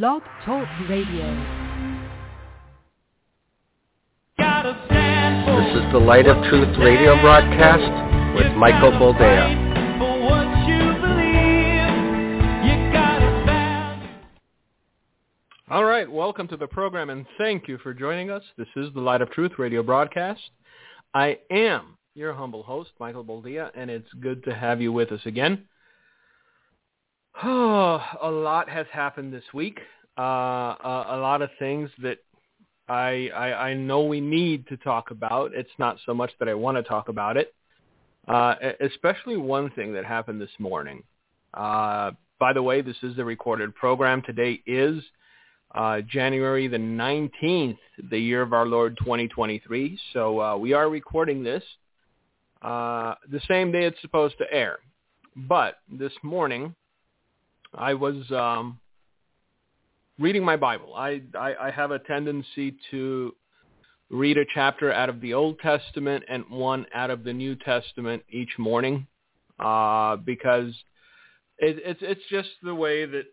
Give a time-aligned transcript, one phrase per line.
[0.00, 1.26] Blog Talk Radio.
[4.38, 9.52] This is the Light of Truth radio broadcast with Michael Boldea.
[15.68, 18.42] All right, welcome to the program and thank you for joining us.
[18.56, 20.40] This is the Light of Truth radio broadcast.
[21.12, 25.20] I am your humble host, Michael Boldea, and it's good to have you with us
[25.26, 25.66] again.
[27.42, 29.80] Oh, a lot has happened this week.
[30.18, 32.18] Uh, a, a lot of things that
[32.88, 35.52] I, I, I know we need to talk about.
[35.54, 37.54] It's not so much that I want to talk about it,
[38.28, 41.02] uh, especially one thing that happened this morning.
[41.54, 44.20] Uh, by the way, this is the recorded program.
[44.22, 45.02] Today is
[45.74, 47.78] uh, January the 19th,
[48.10, 49.98] the year of our Lord 2023.
[50.12, 51.62] So uh, we are recording this
[52.62, 54.78] uh, the same day it's supposed to air.
[55.34, 56.74] But this morning,
[57.74, 58.78] I was um,
[60.18, 60.94] reading my Bible.
[60.94, 63.34] I, I, I have a tendency to
[64.10, 68.22] read a chapter out of the Old Testament and one out of the New Testament
[68.30, 69.06] each morning
[69.58, 70.74] uh, because
[71.58, 73.24] it, it's it's just the way that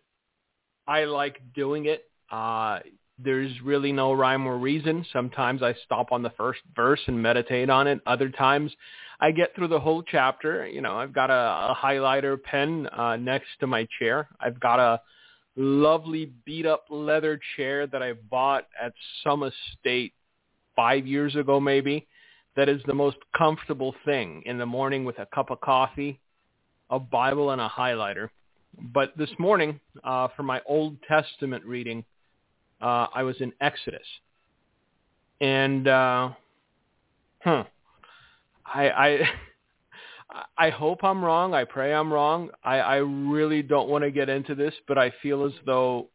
[0.86, 2.04] I like doing it.
[2.30, 2.80] Uh,
[3.18, 5.04] there's really no rhyme or reason.
[5.12, 8.00] Sometimes I stop on the first verse and meditate on it.
[8.06, 8.72] Other times
[9.20, 10.66] I get through the whole chapter.
[10.66, 11.34] You know, I've got a,
[11.72, 14.28] a highlighter pen uh, next to my chair.
[14.40, 15.00] I've got a
[15.56, 20.14] lovely beat up leather chair that I bought at some estate
[20.74, 22.06] five years ago maybe.
[22.56, 26.18] That is the most comfortable thing in the morning with a cup of coffee,
[26.88, 28.28] a Bible, and a highlighter.
[28.92, 32.04] But this morning, uh, for my Old Testament reading,
[32.80, 34.06] uh, I was in Exodus.
[35.40, 36.30] And, uh,
[37.40, 37.64] huh,
[38.72, 39.28] I, I,
[40.66, 41.54] I hope I'm wrong.
[41.54, 42.50] I pray I'm wrong.
[42.62, 46.08] I, I really don't want to get into this, but I feel as though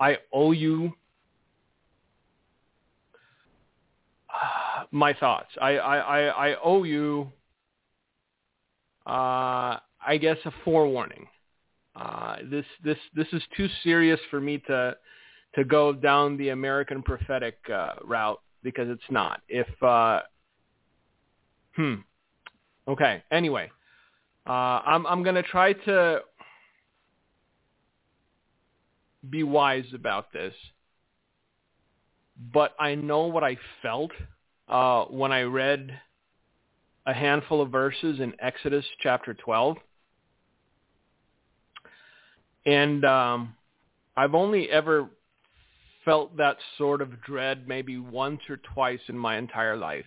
[0.00, 0.92] I owe you
[4.90, 5.50] my thoughts.
[5.60, 7.30] I, I, I, I owe you,
[9.06, 11.26] uh, I guess, a forewarning.
[11.94, 14.96] Uh, this, this, this is too serious for me to,
[15.54, 19.42] to go down the American prophetic uh, route because it's not.
[19.48, 20.20] If uh,
[21.76, 21.94] hmm,
[22.88, 23.22] okay.
[23.30, 23.70] Anyway,
[24.46, 26.20] uh, I'm I'm gonna try to
[29.28, 30.54] be wise about this,
[32.52, 34.10] but I know what I felt
[34.68, 36.00] uh, when I read
[37.06, 39.76] a handful of verses in Exodus chapter 12.
[42.64, 43.54] And um,
[44.16, 45.08] I've only ever
[46.04, 50.06] felt that sort of dread maybe once or twice in my entire life.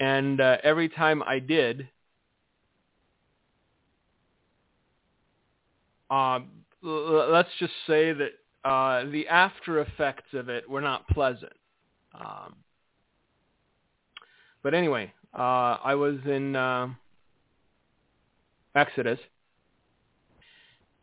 [0.00, 1.86] And uh, every time I did,
[6.10, 6.40] uh,
[6.82, 8.30] let's just say that
[8.64, 11.52] uh, the after effects of it were not pleasant.
[12.14, 12.56] Um,
[14.62, 16.88] but anyway, uh, I was in uh,
[18.74, 19.20] Exodus,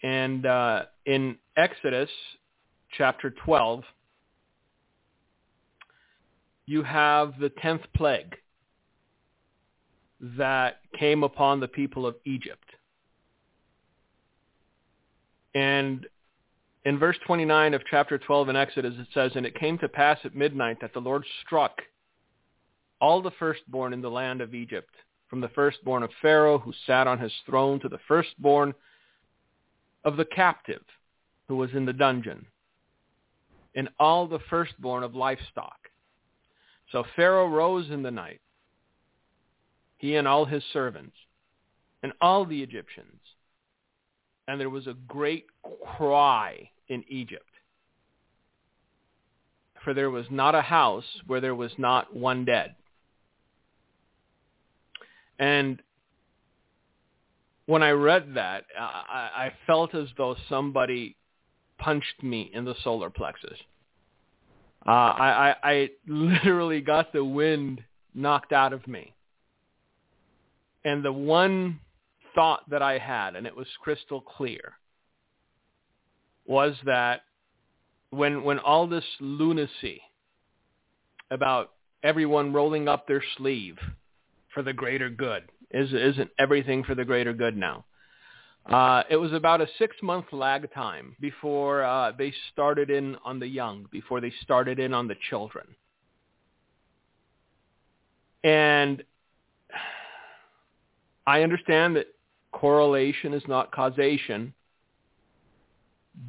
[0.01, 2.09] and uh, in Exodus,
[2.97, 3.83] chapter 12,
[6.65, 8.35] you have the tenth plague
[10.19, 12.65] that came upon the people of Egypt.
[15.53, 16.05] And
[16.85, 20.17] in verse 29 of chapter 12 in Exodus, it says, And it came to pass
[20.23, 21.81] at midnight that the Lord struck
[22.99, 24.93] all the firstborn in the land of Egypt,
[25.29, 28.73] from the firstborn of Pharaoh, who sat on his throne, to the firstborn
[30.03, 30.81] of the captive,
[31.47, 32.45] who was in the dungeon,
[33.75, 35.77] and all the firstborn of livestock.
[36.91, 38.39] So Pharaoh rose in the night,
[39.97, 41.15] he and all his servants,
[42.03, 43.19] and all the Egyptians.
[44.47, 45.45] And there was a great
[45.97, 47.43] cry in Egypt.
[49.83, 52.75] For there was not a house where there was not one dead.
[55.39, 55.81] And
[57.65, 61.15] when I read that, I, I felt as though somebody
[61.77, 63.57] punched me in the solar plexus.
[64.85, 67.83] Uh, I, I, I literally got the wind
[68.13, 69.13] knocked out of me.
[70.87, 71.81] And the one
[72.33, 74.71] thought that I had, and it was crystal clear,
[76.45, 77.23] was that
[78.11, 80.01] when when all this lunacy
[81.29, 81.73] about
[82.03, 83.77] everyone rolling up their sleeve
[84.53, 87.83] for the greater good is isn't everything for the greater good now.
[88.65, 93.47] Uh, it was about a six-month lag time before uh, they started in on the
[93.47, 95.67] young, before they started in on the children.
[98.45, 99.03] And
[101.27, 102.07] I understand that
[102.51, 104.53] correlation is not causation,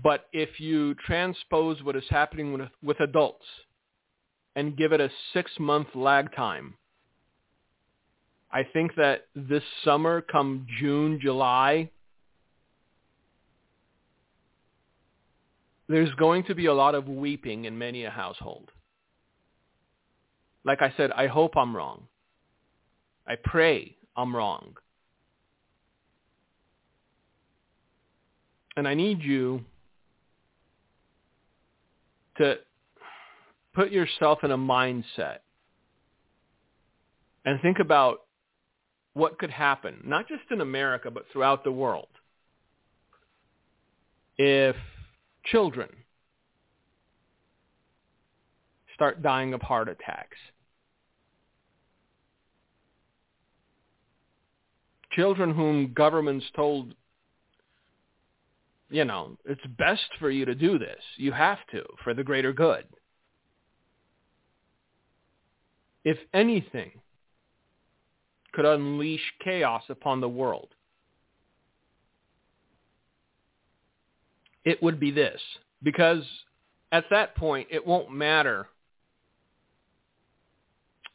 [0.03, 3.45] But if you transpose what is happening with, with adults
[4.55, 6.75] and give it a six-month lag time,
[8.53, 11.91] I think that this summer, come June, July,
[15.89, 18.71] there's going to be a lot of weeping in many a household.
[20.65, 22.09] Like I said, I hope I'm wrong.
[23.27, 24.77] I pray I'm wrong.
[28.79, 29.65] And I need you
[32.37, 32.59] to
[33.75, 35.39] put yourself in a mindset
[37.45, 38.21] and think about
[39.15, 42.07] what could happen, not just in America, but throughout the world,
[44.37, 44.77] if
[45.47, 45.89] children
[48.95, 50.37] start dying of heart attacks.
[55.11, 56.95] Children whom governments told,
[58.91, 61.01] you know, it's best for you to do this.
[61.17, 62.85] You have to for the greater good.
[66.05, 66.93] If anything
[68.53, 70.69] could unleash chaos upon the world,
[74.65, 75.41] it would be this.
[75.83, 76.25] Because
[76.93, 78.69] at that point, it won't matter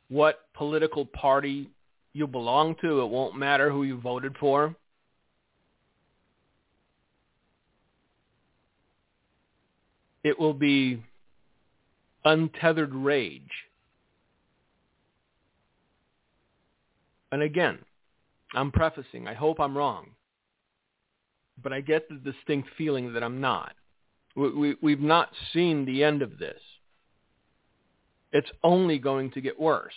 [0.09, 1.69] what political party
[2.13, 3.01] you belong to.
[3.01, 4.75] It won't matter who you voted for.
[10.23, 11.03] It will be
[12.25, 13.43] untethered rage.
[17.31, 17.79] And again,
[18.53, 20.11] I'm prefacing, I hope I'm wrong
[21.61, 23.73] but I get the distinct feeling that I'm not.
[24.35, 26.59] We, we, we've not seen the end of this.
[28.31, 29.93] It's only going to get worse.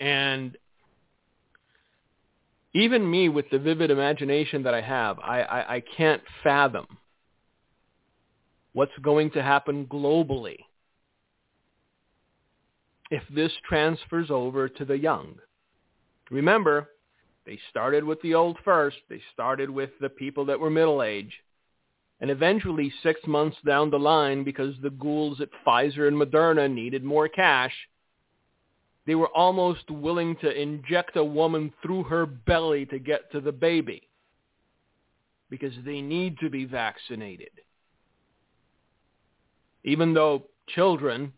[0.00, 0.56] And
[2.74, 6.86] even me with the vivid imagination that I have, I, I, I can't fathom
[8.72, 10.56] what's going to happen globally
[13.10, 15.36] if this transfers over to the young.
[16.30, 16.90] Remember,
[17.46, 18.96] they started with the old first.
[19.08, 21.32] They started with the people that were middle age.
[22.20, 27.04] And eventually, six months down the line, because the ghouls at Pfizer and Moderna needed
[27.04, 27.74] more cash,
[29.06, 33.52] they were almost willing to inject a woman through her belly to get to the
[33.52, 34.08] baby
[35.50, 37.50] because they need to be vaccinated.
[39.84, 41.32] Even though children,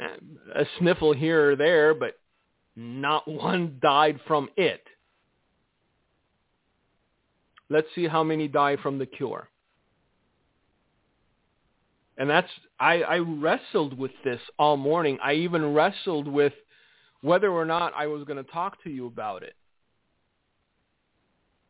[0.00, 0.16] eh,
[0.56, 2.18] a sniffle here or there, but
[2.74, 4.82] not one died from it.
[7.70, 9.48] Let's see how many die from the cure.
[12.18, 15.18] And that's, I, I wrestled with this all morning.
[15.22, 16.52] I even wrestled with
[17.22, 19.54] whether or not I was going to talk to you about it.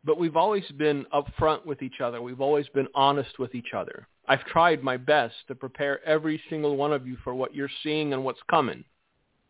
[0.04, 2.20] But we've always been upfront with each other.
[2.20, 4.08] We've always been honest with each other.
[4.26, 8.12] I've tried my best to prepare every single one of you for what you're seeing
[8.12, 8.84] and what's coming.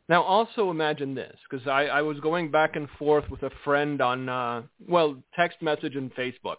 [0.08, 4.02] Now, also imagine this, because I, I was going back and forth with a friend
[4.02, 6.56] on, uh, well, text message and Facebook.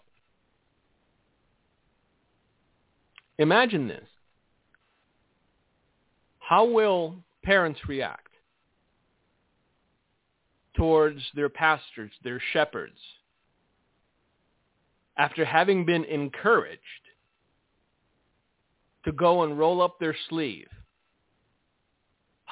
[3.38, 4.08] Imagine this.
[6.46, 8.28] How will parents react
[10.76, 12.98] towards their pastors, their shepherds,
[15.16, 16.80] after having been encouraged
[19.04, 20.68] to go and roll up their sleeve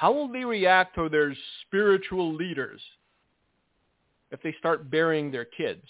[0.03, 1.33] how will they react to their
[1.65, 2.81] spiritual leaders
[4.31, 5.85] if they start burying their kids?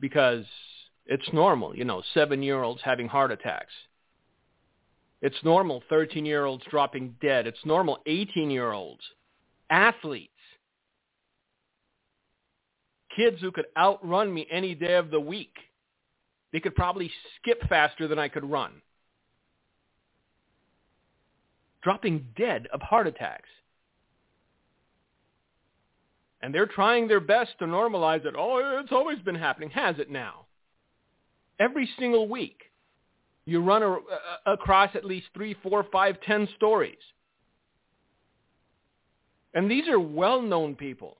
[0.00, 0.44] Because
[1.06, 3.72] it's normal, you know, seven-year-olds having heart attacks.
[5.22, 7.46] It's normal 13-year-olds dropping dead.
[7.46, 9.02] It's normal 18-year-olds,
[9.70, 10.32] athletes,
[13.14, 15.54] kids who could outrun me any day of the week.
[16.52, 18.82] They could probably skip faster than I could run
[21.86, 23.48] dropping dead of heart attacks.
[26.42, 28.34] And they're trying their best to normalize it.
[28.36, 29.70] Oh, it's always been happening.
[29.70, 30.46] Has it now?
[31.60, 32.65] Every single week,
[33.46, 34.00] you run a, a,
[34.52, 36.98] across at least three, four, five, ten stories.
[39.54, 41.16] And these are well-known people.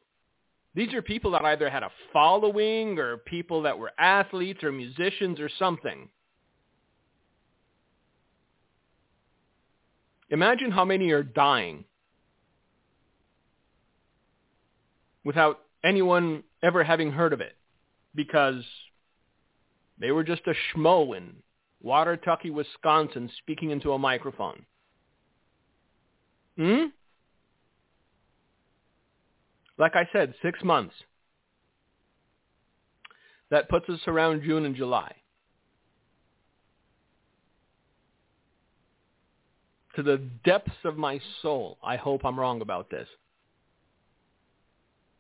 [0.75, 5.41] These are people that either had a following or people that were athletes or musicians
[5.41, 6.11] or something.
[10.29, 11.85] Imagine how many are dying
[15.25, 17.57] without anyone ever having heard of it
[18.15, 18.65] because
[19.99, 21.17] they were just a schmo
[21.87, 24.67] Watertucky, Wisconsin speaking into a microphone.
[26.57, 26.87] Hmm?
[29.79, 30.95] Like I said, six months.
[33.51, 35.15] That puts us around June and July.
[39.95, 43.09] To the depths of my soul, I hope I'm wrong about this.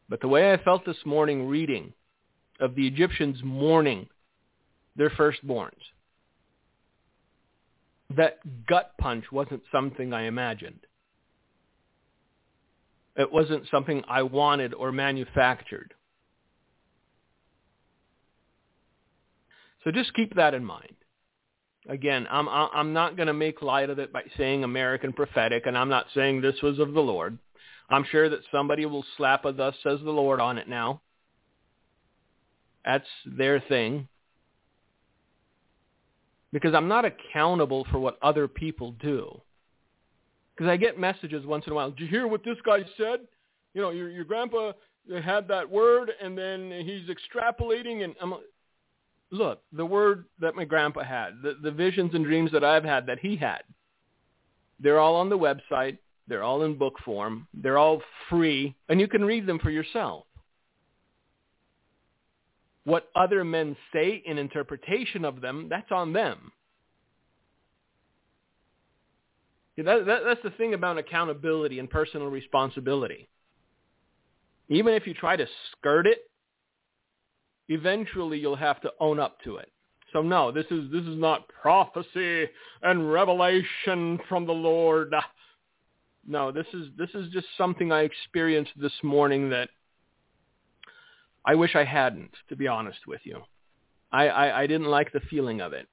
[0.08, 1.92] But the way I felt this morning reading
[2.60, 4.08] of the Egyptians mourning
[4.96, 5.70] their firstborns,
[8.14, 10.80] that gut punch wasn't something I imagined.
[13.16, 15.94] It wasn't something I wanted or manufactured.
[19.82, 20.94] So just keep that in mind.
[21.88, 25.78] Again, I'm I'm not going to make light of it by saying American prophetic, and
[25.78, 27.38] I'm not saying this was of the Lord.
[27.88, 31.00] I'm sure that somebody will slap a "Thus says the Lord" on it now.
[32.84, 34.08] That's their thing.
[36.56, 39.42] Because I'm not accountable for what other people do.
[40.54, 41.90] Because I get messages once in a while.
[41.90, 43.20] Did you hear what this guy said?
[43.74, 44.72] You know, your your grandpa
[45.22, 48.40] had that word, and then he's extrapolating, and I'm like,
[49.30, 53.04] look the word that my grandpa had, the the visions and dreams that I've had
[53.04, 53.60] that he had.
[54.80, 55.98] They're all on the website.
[56.26, 57.46] They're all in book form.
[57.52, 60.24] They're all free, and you can read them for yourself.
[62.86, 66.52] What other men say in interpretation of them, that's on them.
[69.76, 73.28] That, that, that's the thing about accountability and personal responsibility.
[74.68, 76.30] Even if you try to skirt it,
[77.68, 79.72] eventually you'll have to own up to it.
[80.12, 82.46] So no, this is this is not prophecy
[82.82, 85.12] and revelation from the Lord.
[86.24, 89.70] No, this is this is just something I experienced this morning that
[91.46, 93.42] I wish I hadn't, to be honest with you.
[94.10, 95.88] I, I, I didn't like the feeling of it.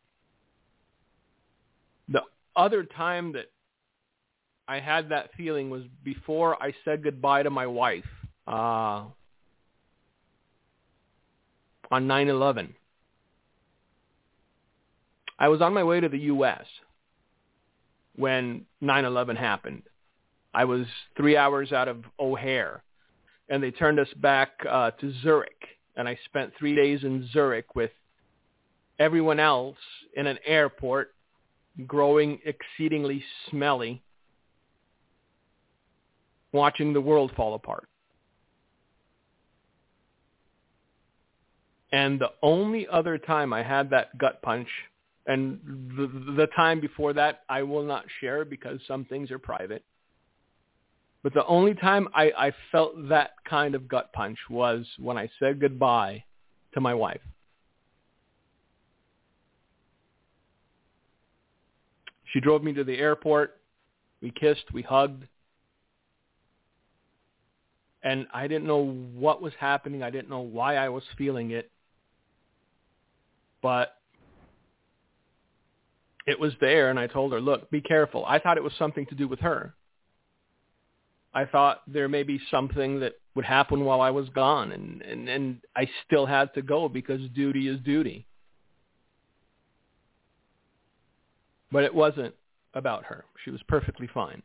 [2.10, 2.24] The
[2.56, 3.52] other time that
[4.68, 8.04] I had that feeling was before I said goodbye to my wife
[8.48, 9.04] uh,
[11.92, 12.74] on 9/11.
[15.38, 16.66] I was on my way to the U.S.
[18.16, 19.84] when 9/11 happened.
[20.54, 20.86] I was
[21.18, 22.84] three hours out of O'Hare,
[23.50, 25.52] and they turned us back uh, to Zurich,
[25.96, 27.92] and I spent three days in Zurich with
[29.00, 29.78] everyone else
[30.16, 31.14] in an airport,
[31.88, 34.04] growing exceedingly smelly
[36.52, 37.88] watching the world fall apart.
[41.92, 44.68] And the only other time I had that gut punch,
[45.28, 45.60] and
[45.96, 49.84] the, the time before that I will not share because some things are private.
[51.24, 55.30] But the only time I, I felt that kind of gut punch was when I
[55.40, 56.24] said goodbye
[56.74, 57.22] to my wife.
[62.34, 63.58] She drove me to the airport.
[64.22, 64.66] We kissed.
[64.74, 65.26] We hugged
[68.04, 70.04] and I didn't know what was happening.
[70.04, 71.72] I didn't know why I was feeling it.
[73.62, 73.96] But
[76.28, 78.26] it was there, and I told her, look, be careful.
[78.26, 79.74] I thought it was something to do with her.
[81.34, 85.28] I thought there may be something that would happen while I was gone, and, and,
[85.28, 88.28] and I still had to go because duty is duty.
[91.72, 92.36] But it wasn't
[92.76, 93.26] about her.
[93.44, 94.44] She was perfectly fine.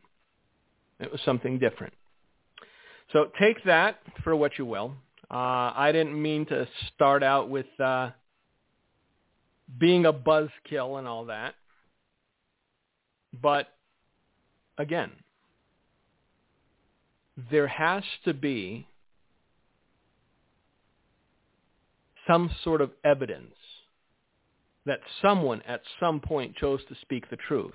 [0.99, 1.93] It was something different.
[3.13, 4.95] So take that for what you will.
[5.31, 8.09] Uh, I didn't mean to start out with uh,
[9.77, 11.53] being a buzzkill and all that.
[13.39, 13.67] But
[14.77, 15.11] again,
[17.51, 18.87] there has to be
[22.27, 23.55] some sort of evidence
[24.85, 27.73] that someone at some point chose to speak the truth.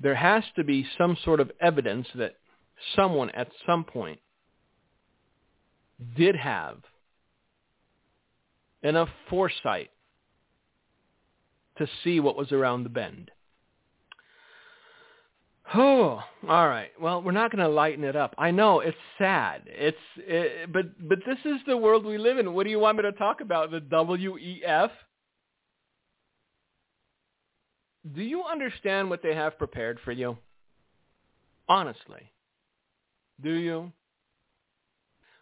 [0.00, 2.36] There has to be some sort of evidence that
[2.96, 4.20] someone at some point
[6.16, 6.78] did have
[8.82, 9.90] enough foresight
[11.78, 13.30] to see what was around the bend.
[15.74, 16.90] Oh, all right.
[17.00, 18.34] Well, we're not going to lighten it up.
[18.36, 19.62] I know it's sad.
[19.66, 22.52] It's it, but but this is the world we live in.
[22.52, 23.70] What do you want me to talk about?
[23.70, 24.90] The WEF?
[28.14, 30.36] Do you understand what they have prepared for you?
[31.68, 32.30] Honestly.
[33.40, 33.92] Do you?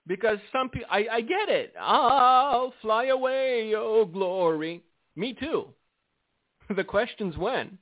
[0.07, 1.75] Because some people, I, I get it.
[1.81, 4.83] I'll fly away, oh glory.
[5.17, 5.67] Me too.
[6.75, 7.79] the question's when.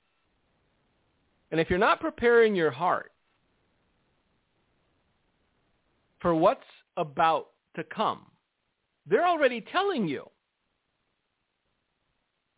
[1.50, 3.12] And if you're not preparing your heart
[6.20, 6.60] for what's
[6.96, 8.26] about to come,
[9.06, 10.28] they're already telling you.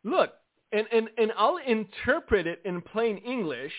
[0.02, 0.32] Look,
[0.72, 3.72] and, and, and I'll interpret it in plain English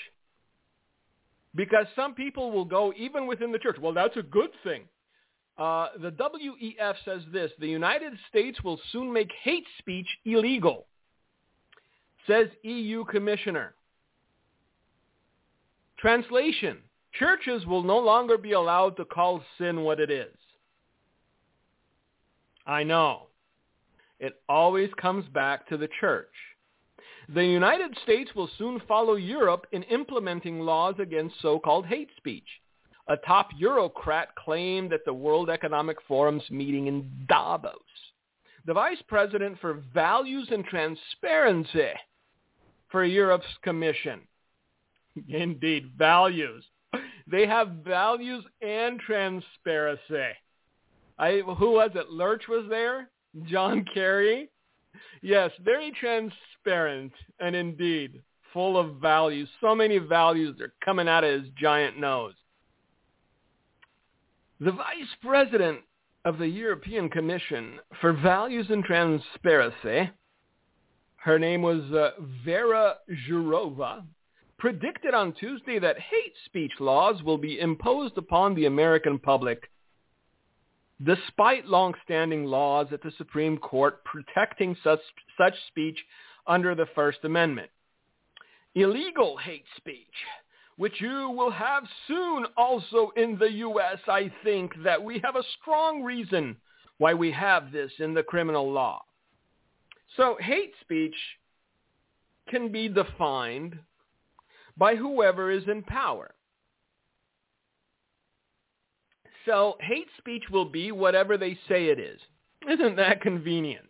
[1.55, 3.77] because some people will go even within the church.
[3.81, 4.83] Well, that's a good thing.
[5.57, 10.85] Uh, the WEF says this, the United States will soon make hate speech illegal,
[12.25, 13.73] says EU Commissioner.
[16.01, 16.79] Translation,
[17.13, 20.35] churches will no longer be allowed to call sin what it is.
[22.65, 23.27] I know.
[24.19, 26.33] It always comes back to the church.
[27.29, 32.47] The United States will soon follow Europe in implementing laws against so-called hate speech.
[33.07, 37.75] A top Eurocrat claimed at the World Economic Forum's meeting in Davos.
[38.65, 41.91] The vice president for values and transparency
[42.89, 44.21] for Europe's commission.
[45.27, 46.63] Indeed, values.
[47.27, 50.35] They have values and transparency.
[51.17, 52.09] I, who was it?
[52.09, 53.09] Lurch was there?
[53.45, 54.49] John Kerry?
[55.21, 59.47] Yes, very transparent and indeed full of values.
[59.61, 62.33] So many values are coming out of his giant nose.
[64.59, 65.79] The vice president
[66.25, 70.11] of the European Commission for Values and Transparency,
[71.15, 72.11] her name was uh,
[72.43, 72.95] Vera
[73.27, 74.03] Jourova,
[74.61, 79.71] predicted on Tuesday that hate speech laws will be imposed upon the American public
[81.03, 84.99] despite long-standing laws at the Supreme Court protecting such,
[85.35, 85.97] such speech
[86.45, 87.71] under the First Amendment.
[88.75, 90.05] Illegal hate speech,
[90.77, 95.43] which you will have soon also in the U.S., I think that we have a
[95.59, 96.55] strong reason
[96.99, 99.01] why we have this in the criminal law.
[100.17, 101.15] So hate speech
[102.47, 103.79] can be defined
[104.81, 106.33] by whoever is in power.
[109.45, 112.19] So hate speech will be whatever they say it is.
[112.67, 113.85] Isn't that convenient?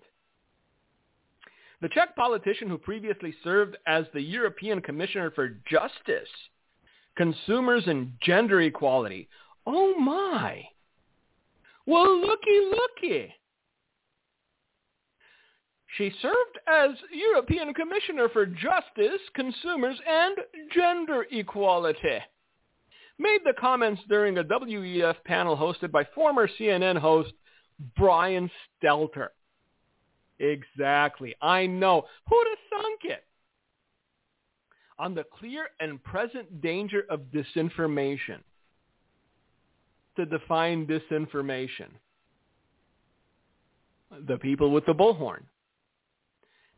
[1.81, 6.27] The Czech politician who previously served as the European Commissioner for Justice,
[7.15, 9.29] Consumers and Gender Equality.
[9.65, 10.61] Oh my!
[11.85, 13.33] Well, looky, looky.
[15.97, 20.37] She served as European Commissioner for Justice, Consumers, and
[20.73, 22.19] Gender Equality
[23.21, 27.33] made the comments during a WEF panel hosted by former CNN host
[27.95, 28.49] Brian
[28.81, 29.27] Stelter.
[30.39, 31.35] Exactly.
[31.41, 32.05] I know.
[32.27, 33.23] Who'd have thunk it?
[34.97, 38.39] On the clear and present danger of disinformation.
[40.17, 41.89] To define disinformation.
[44.27, 45.43] The people with the bullhorn.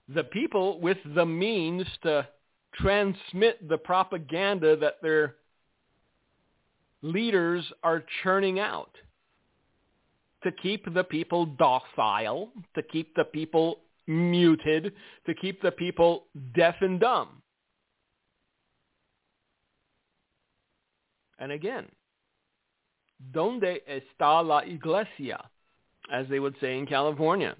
[0.09, 2.27] The people with the means to
[2.75, 5.35] transmit the propaganda that they're
[7.01, 8.91] leaders are churning out
[10.43, 14.93] to keep the people docile, to keep the people muted,
[15.25, 17.41] to keep the people deaf and dumb.
[21.39, 21.87] And again,
[23.31, 25.49] ¿Dónde está la iglesia?
[26.11, 27.55] As they would say in California.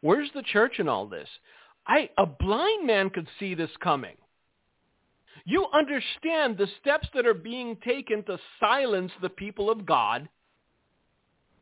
[0.00, 1.28] Where's the church in all this?
[1.86, 4.16] I, a blind man could see this coming.
[5.44, 10.28] You understand the steps that are being taken to silence the people of God,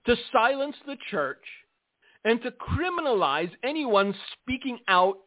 [0.06, 1.44] to silence the church,
[2.24, 5.18] and to criminalize anyone speaking out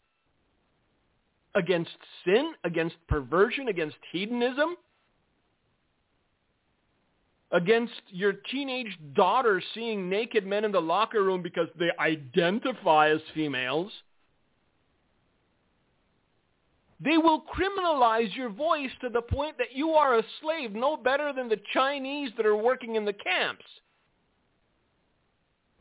[1.53, 4.75] against sin, against perversion, against hedonism,
[7.51, 13.21] against your teenage daughter seeing naked men in the locker room because they identify as
[13.33, 13.91] females.
[16.99, 21.31] They will criminalize your voice to the point that you are a slave, no better
[21.31, 23.65] than the Chinese that are working in the camps.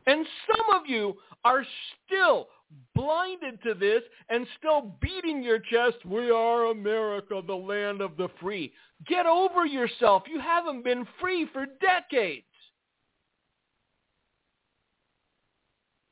[0.07, 1.65] And some of you are
[2.07, 2.49] still
[2.95, 8.29] blinded to this and still beating your chest, we are America, the land of the
[8.41, 8.73] free.
[9.07, 10.25] Get over yourself.
[10.27, 12.45] You haven't been free for decades.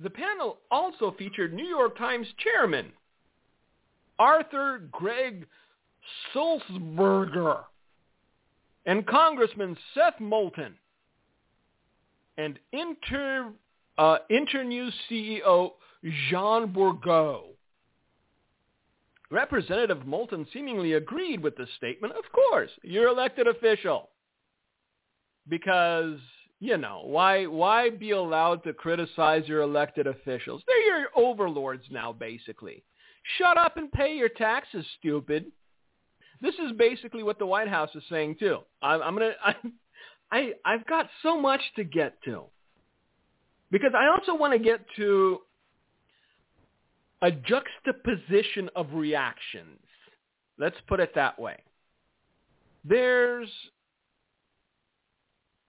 [0.01, 2.93] The panel also featured New York Times chairman
[4.19, 5.47] Arthur Gregg
[6.35, 7.65] Sulzberger
[8.87, 10.75] and Congressman Seth Moulton
[12.37, 13.53] and Inter,
[13.97, 15.73] uh, Internews CEO
[16.29, 17.55] Jeanne Bourgault.
[19.31, 22.15] Representative Moulton seemingly agreed with the statement.
[22.15, 24.11] Of course, you're elected official.
[25.49, 26.19] Because,
[26.61, 30.63] you know, why why be allowed to criticize your elected officials?
[30.67, 32.85] They're your overlords now, basically.
[33.39, 35.47] Shut up and pay your taxes, stupid.
[36.41, 38.59] This is basically what the White House is saying too.
[38.83, 39.55] I'm, I'm gonna, I,
[40.31, 42.45] I, I've got so much to get to
[43.71, 45.41] because I also want to get to
[47.25, 49.81] a juxtaposition of reactions.
[50.59, 51.57] Let's put it that way.
[52.85, 53.49] There's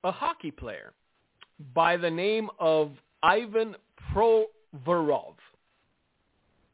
[0.03, 0.91] a hockey player
[1.73, 2.91] by the name of
[3.23, 3.77] Ivan
[4.13, 5.35] Provorov.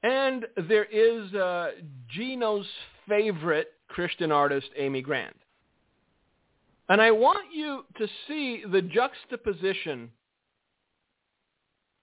[0.02, 1.74] And there is uh,
[2.10, 2.66] Gino's
[3.08, 5.36] favorite Christian artist, Amy Grant.
[6.90, 10.10] And I want you to see the juxtaposition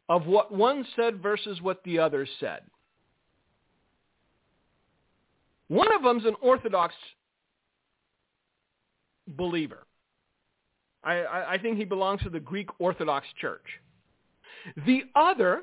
[0.08, 2.60] of what one said versus what the other said.
[5.68, 6.94] One of them's an Orthodox
[9.26, 9.86] believer.
[11.04, 13.64] I, I, I think he belongs to the Greek Orthodox Church.
[14.86, 15.62] The other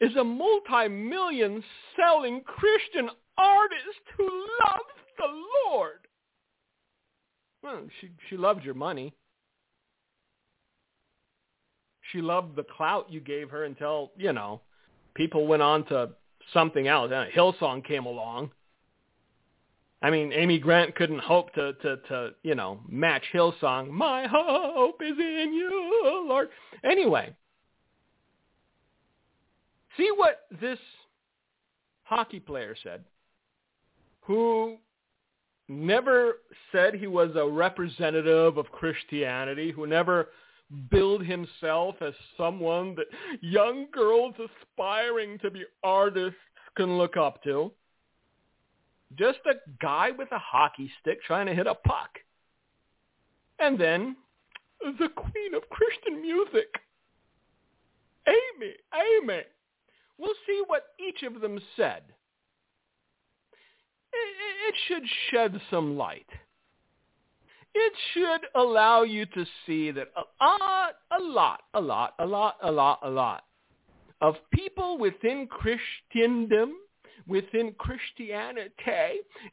[0.00, 1.62] is a multi-million
[1.96, 5.26] selling Christian artist who loves the
[5.68, 5.98] Lord.
[7.62, 9.14] Well, she she loved your money.
[12.14, 14.60] She loved the clout you gave her until, you know,
[15.14, 16.10] people went on to
[16.52, 17.10] something else.
[17.12, 18.52] And Hillsong came along.
[20.00, 23.90] I mean, Amy Grant couldn't hope to, to, to, you know, match Hillsong.
[23.90, 26.50] My hope is in you, Lord.
[26.84, 27.34] Anyway,
[29.96, 30.78] see what this
[32.04, 33.02] hockey player said,
[34.20, 34.76] who
[35.68, 36.34] never
[36.70, 40.28] said he was a representative of Christianity, who never
[40.90, 43.06] billed himself as someone that
[43.40, 46.38] young girls aspiring to be artists
[46.76, 47.72] can look up to.
[49.16, 52.18] Just a guy with a hockey stick trying to hit a puck.
[53.60, 54.16] And then
[54.98, 56.68] the queen of Christian music,
[58.26, 59.42] Amy, Amy.
[60.18, 62.02] We'll see what each of them said.
[64.12, 66.28] It should shed some light.
[67.74, 72.56] It should allow you to see that a lot, a lot, a lot, a lot,
[72.62, 73.44] a lot, a lot
[74.20, 76.76] of people within Christendom
[77.26, 78.70] within Christianity,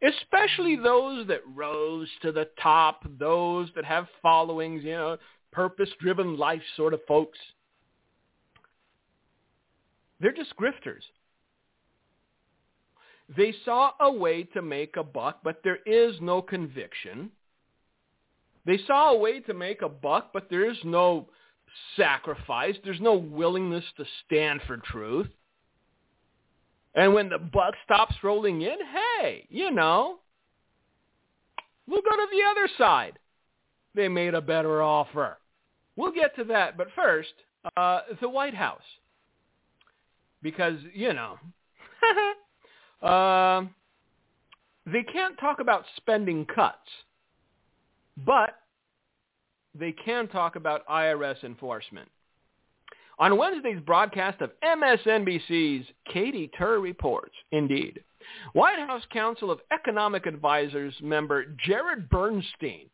[0.03, 5.17] especially those that rose to the top, those that have followings, you know,
[5.51, 7.37] purpose-driven life sort of folks.
[10.19, 11.01] They're just grifters.
[13.35, 17.31] They saw a way to make a buck, but there is no conviction.
[18.65, 21.27] They saw a way to make a buck, but there is no
[21.95, 22.75] sacrifice.
[22.83, 25.27] There's no willingness to stand for truth.
[26.93, 28.75] And when the buck stops rolling in,
[29.19, 30.19] hey, you know,
[31.87, 33.17] we'll go to the other side.
[33.95, 35.37] They made a better offer.
[35.95, 36.77] We'll get to that.
[36.77, 37.33] But first,
[37.77, 38.81] uh, the White House.
[40.41, 41.37] Because, you know,
[43.07, 43.65] uh,
[44.85, 46.79] they can't talk about spending cuts,
[48.17, 48.57] but
[49.73, 52.09] they can talk about IRS enforcement.
[53.19, 58.03] On Wednesday's broadcast of MSNBC's Katy Tur reports, indeed,
[58.53, 62.89] White House Council of Economic Advisors member Jared Bernstein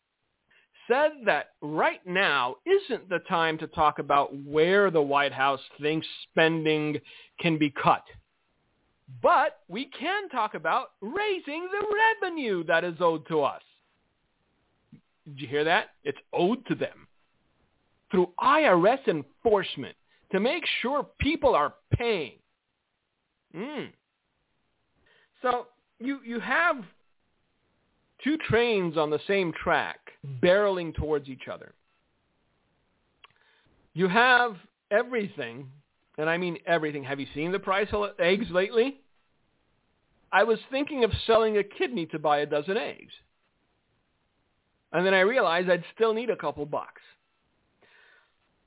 [0.87, 6.07] said that right now isn't the time to talk about where the White House thinks
[6.29, 6.99] spending
[7.39, 8.03] can be cut.
[9.21, 13.61] But we can talk about raising the revenue that is owed to us.
[15.27, 15.89] Did you hear that?
[16.03, 17.07] It's owed to them
[18.11, 19.95] through IRS enforcement
[20.31, 22.33] to make sure people are paying.
[23.55, 23.89] Mm.
[25.41, 25.67] So
[25.99, 26.77] you you have
[28.23, 29.99] two trains on the same track
[30.41, 31.73] barreling towards each other.
[33.93, 34.55] You have
[34.91, 35.67] everything,
[36.17, 37.03] and I mean everything.
[37.03, 39.01] Have you seen the price of eggs lately?
[40.31, 43.13] I was thinking of selling a kidney to buy a dozen eggs.
[44.93, 47.01] And then I realized I'd still need a couple bucks.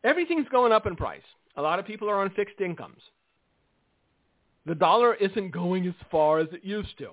[0.05, 1.23] Everything's going up in price.
[1.57, 3.01] A lot of people are on fixed incomes.
[4.67, 7.11] The dollar isn't going as far as it used to.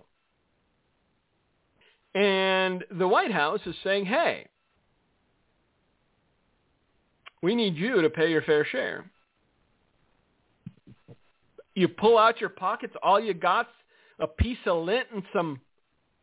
[2.14, 4.48] And the White House is saying, hey,
[7.42, 9.06] we need you to pay your fair share.
[11.76, 13.70] You pull out your pockets, all you got's
[14.20, 15.62] a piece of lint and some,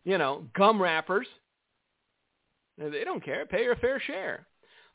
[0.05, 1.29] you know, gum wrappers.
[2.79, 3.47] They don't care.
[3.47, 4.47] Pay your fair share.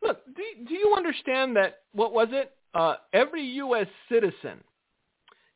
[0.01, 2.51] Look, do, do you understand that, what was it?
[2.73, 3.87] Uh, every U.S.
[4.09, 4.63] citizen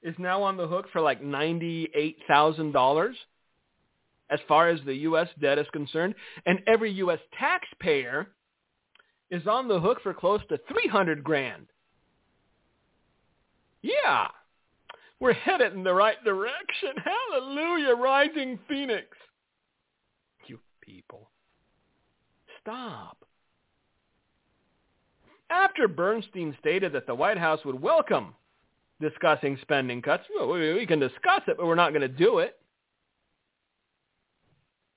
[0.01, 3.13] is now on the hook for like $98,000
[4.29, 5.27] as far as the U.S.
[5.39, 6.15] debt is concerned.
[6.45, 7.19] And every U.S.
[7.37, 8.27] taxpayer
[9.29, 11.67] is on the hook for close to 300 grand.
[13.81, 14.27] Yeah,
[15.19, 16.89] we're headed in the right direction.
[17.31, 19.07] Hallelujah, rising phoenix.
[20.47, 21.29] You people.
[22.63, 23.17] Stop.
[25.49, 28.33] After Bernstein stated that the White House would welcome
[29.01, 32.57] discussing spending cuts, we can discuss it, but we're not going to do it.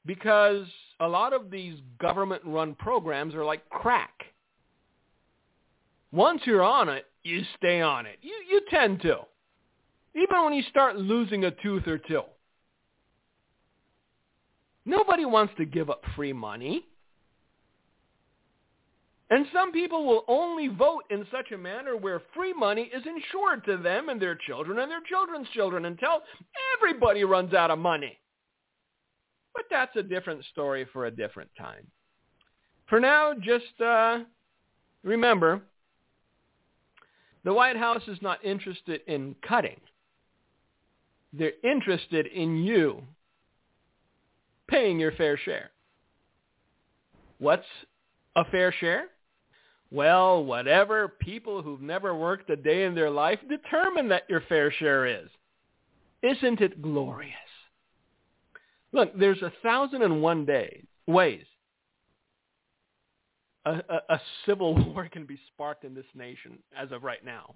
[0.06, 0.64] Because
[1.00, 4.22] a lot of these government-run programs are like crack.
[6.12, 8.18] Once you're on it, you stay on it.
[8.22, 9.18] You, you tend to.
[10.14, 12.22] Even when you start losing a tooth or two.
[14.84, 16.86] Nobody wants to give up free money.
[19.30, 23.64] And some people will only vote in such a manner where free money is insured
[23.64, 26.22] to them and their children and their children's children until
[26.78, 28.18] everybody runs out of money.
[29.52, 31.86] But that's a different story for a different time.
[32.88, 34.20] For now, just uh,
[35.02, 35.60] remember,
[37.44, 39.80] the White House is not interested in cutting.
[41.32, 43.02] They're interested in you
[44.68, 45.70] paying your fair share.
[47.38, 47.66] What's
[48.36, 49.06] a fair share?
[49.90, 54.72] Well, whatever people who've never worked a day in their life determine that your fair
[54.72, 55.28] share is.
[56.22, 57.32] Isn't it glorious?
[58.92, 61.44] Look, there's a thousand and one days, ways
[63.66, 67.54] a, a, a civil war can be sparked in this nation as of right now.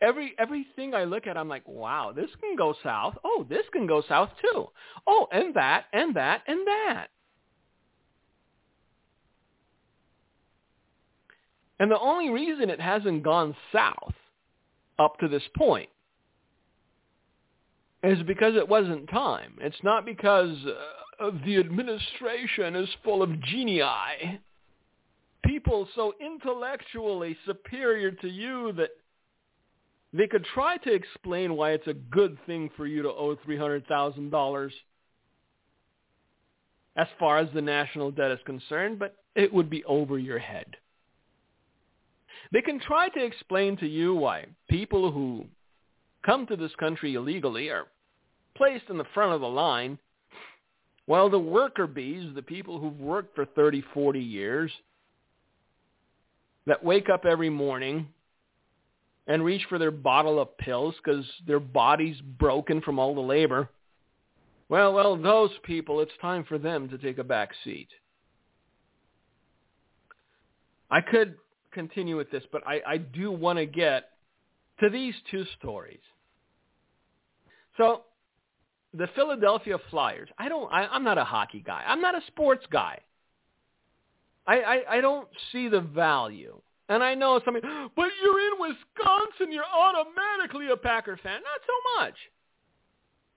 [0.00, 3.16] Every everything I look at, I'm like, wow, this can go south.
[3.24, 4.66] Oh, this can go south too.
[5.06, 7.08] Oh, and that, and that, and that.
[11.78, 14.14] And the only reason it hasn't gone south
[14.98, 15.88] up to this point
[18.02, 19.54] is because it wasn't time.
[19.60, 20.56] It's not because
[21.20, 24.40] uh, the administration is full of genii.
[25.44, 28.90] People so intellectually superior to you that
[30.12, 34.70] they could try to explain why it's a good thing for you to owe $300,000
[36.96, 40.66] as far as the national debt is concerned, but it would be over your head.
[42.52, 45.46] They can try to explain to you why people who
[46.24, 47.86] come to this country illegally are
[48.56, 49.98] placed in the front of the line,
[51.06, 54.70] while the worker bees, the people who've worked for 30, 40 years,
[56.66, 58.08] that wake up every morning
[59.26, 63.68] and reach for their bottle of pills because their body's broken from all the labor.
[64.68, 67.88] Well, well, those people, it's time for them to take a back seat.
[70.90, 71.36] I could
[71.72, 74.10] continue with this, but I, I do want to get
[74.80, 76.00] to these two stories.
[77.76, 78.02] So
[78.94, 81.82] the Philadelphia Flyers, I don't, I, I'm not a hockey guy.
[81.86, 83.00] I'm not a sports guy.
[84.46, 86.60] I, I, I don't see the value.
[86.88, 91.40] And I know somebody, but you're in Wisconsin, you're automatically a Packer fan.
[91.42, 92.14] Not so much.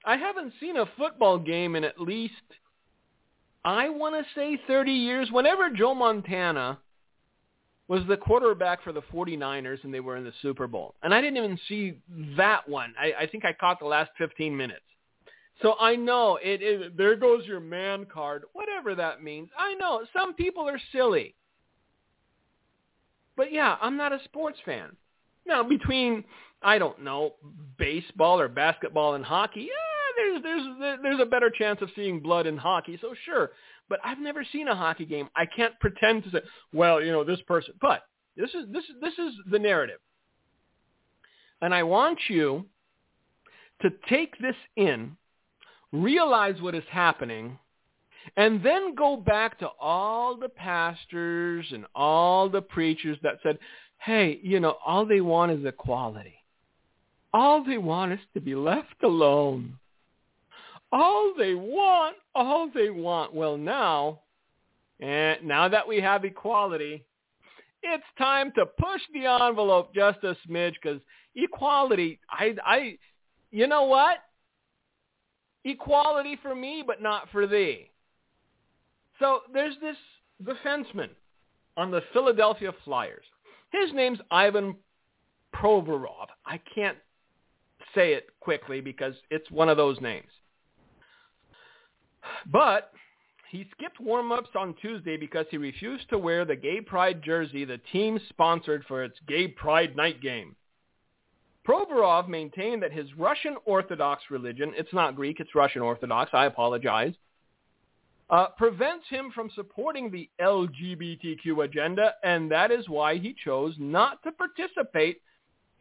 [0.04, 2.34] I haven't seen a football game in at least,
[3.64, 5.30] I want to say 30 years.
[5.32, 6.80] Whenever Joe Montana
[7.92, 10.96] was the quarterback for the 49ers and they were in the Super Bowl.
[11.04, 11.98] And I didn't even see
[12.38, 12.94] that one.
[12.98, 14.86] I, I think I caught the last 15 minutes.
[15.62, 16.96] So I know it, it.
[16.96, 19.50] There goes your man card, whatever that means.
[19.60, 21.36] I know some people are silly,
[23.36, 24.96] but yeah, I'm not a sports fan.
[25.46, 26.24] Now between
[26.64, 27.34] I don't know
[27.78, 32.48] baseball or basketball and hockey, yeah, there's there's there's a better chance of seeing blood
[32.48, 32.98] in hockey.
[33.02, 33.52] So sure,
[33.92, 35.28] but I've never seen a hockey game.
[35.36, 36.40] I can't pretend to say,
[36.72, 37.74] well, you know, this person.
[37.82, 38.04] But
[38.38, 40.00] this is this is this is the narrative,
[41.62, 42.66] and I want you
[43.82, 45.18] to take this in
[45.92, 47.60] realize what is happening,
[48.38, 53.60] and then go back to all the pastors and all the preachers that said,
[53.98, 56.36] hey, you know, all they want is equality.
[57.34, 59.78] All they want is to be left alone.
[60.92, 63.34] All they want, all they want.
[63.34, 64.22] Well, now,
[65.00, 67.06] and now that we have equality,
[67.84, 71.02] it's time to push the envelope just a smidge because
[71.36, 72.98] equality, I, I,
[73.52, 74.18] you know what?
[75.64, 77.90] Equality for me, but not for thee.
[79.20, 79.98] So there's this
[80.44, 81.10] defenseman
[81.78, 83.26] on the Philadelphia Flyers.
[83.72, 84.76] His name's Ivan
[85.56, 86.28] Provorov.
[86.46, 86.98] I can't
[87.96, 90.30] say it quickly because it's one of those names.
[92.52, 92.92] But
[93.50, 97.80] he skipped warm-ups on Tuesday because he refused to wear the Gay Pride jersey the
[97.92, 100.56] team sponsored for its Gay Pride night game.
[101.68, 107.14] Provorov maintained that his Russian Orthodox religion, it's not Greek, it's Russian Orthodox, I apologize,
[108.30, 114.24] uh, prevents him from supporting the LGBTQ agenda, and that is why he chose not
[114.24, 115.22] to participate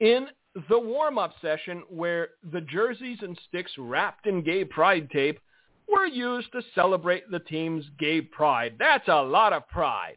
[0.00, 0.26] in
[0.68, 5.38] the warm-up session where the jerseys and sticks wrapped in gay pride tape
[5.90, 8.74] were used to celebrate the team's gay pride.
[8.78, 10.16] That's a lot of pride.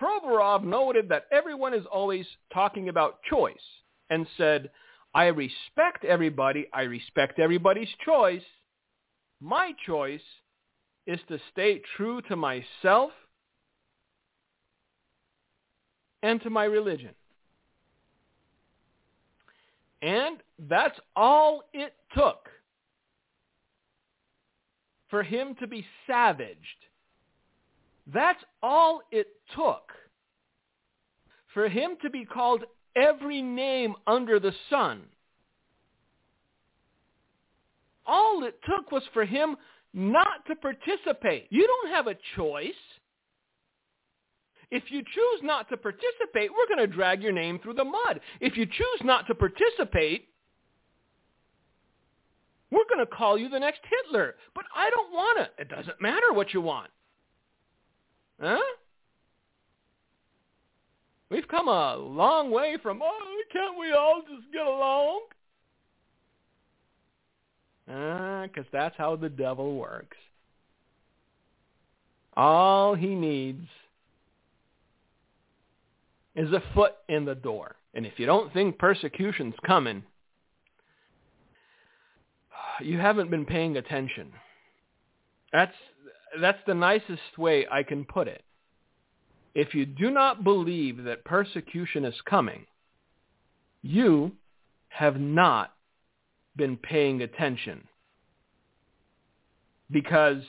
[0.00, 3.54] Provorov noted that everyone is always talking about choice
[4.10, 4.70] and said,
[5.14, 6.68] I respect everybody.
[6.72, 8.42] I respect everybody's choice.
[9.40, 10.20] My choice
[11.06, 13.10] is to stay true to myself
[16.22, 17.10] and to my religion.
[20.00, 22.48] And that's all it took
[25.12, 26.56] for him to be savaged.
[28.06, 29.92] That's all it took
[31.52, 32.64] for him to be called
[32.96, 35.02] every name under the sun.
[38.06, 39.56] All it took was for him
[39.92, 41.46] not to participate.
[41.50, 42.72] You don't have a choice.
[44.70, 48.20] If you choose not to participate, we're going to drag your name through the mud.
[48.40, 50.28] If you choose not to participate,
[52.72, 54.34] we're going to call you the next Hitler.
[54.54, 55.50] But I don't want it.
[55.58, 56.90] It doesn't matter what you want.
[58.40, 58.58] Huh?
[61.30, 65.20] We've come a long way from, oh, can't we all just get along?
[67.86, 70.16] Because uh, that's how the devil works.
[72.34, 73.66] All he needs
[76.34, 77.76] is a foot in the door.
[77.92, 80.02] And if you don't think persecution's coming,
[82.84, 84.32] you haven't been paying attention.
[85.52, 85.74] That's
[86.40, 88.42] that's the nicest way I can put it.
[89.54, 92.64] If you do not believe that persecution is coming,
[93.82, 94.32] you
[94.88, 95.74] have not
[96.56, 97.86] been paying attention.
[99.90, 100.42] Because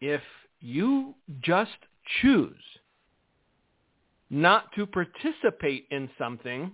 [0.00, 0.22] if
[0.60, 1.70] you just
[2.22, 2.54] choose
[4.30, 6.70] not to participate in something,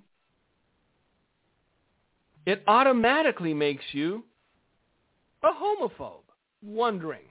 [2.47, 4.25] it automatically makes you
[5.43, 6.23] a homophobe,
[6.63, 7.25] wondering,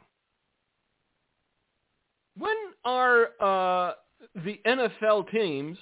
[2.37, 3.93] when are uh,
[4.35, 5.77] the NFL teams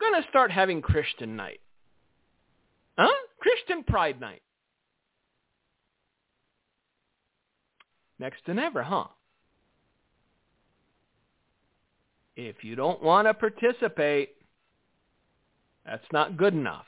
[0.00, 1.60] going to start having Christian night?
[2.98, 3.08] Huh?
[3.38, 4.42] Christian Pride night.
[8.18, 9.04] Next to never, huh?
[12.34, 14.30] If you don't want to participate,
[15.84, 16.86] that's not good enough.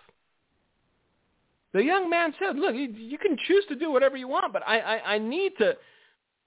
[1.75, 4.67] The young man said, look, you, you can choose to do whatever you want, but
[4.67, 5.77] I, I, I need to,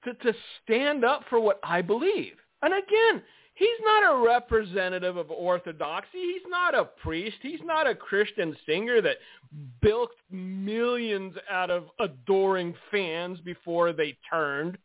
[0.06, 2.34] to, to stand up for what I believe.
[2.64, 3.22] And again,
[3.54, 6.18] he's not a representative of orthodoxy.
[6.18, 7.38] He's not a priest.
[7.42, 9.18] He's not a Christian singer that
[9.82, 14.78] bilked millions out of adoring fans before they turned.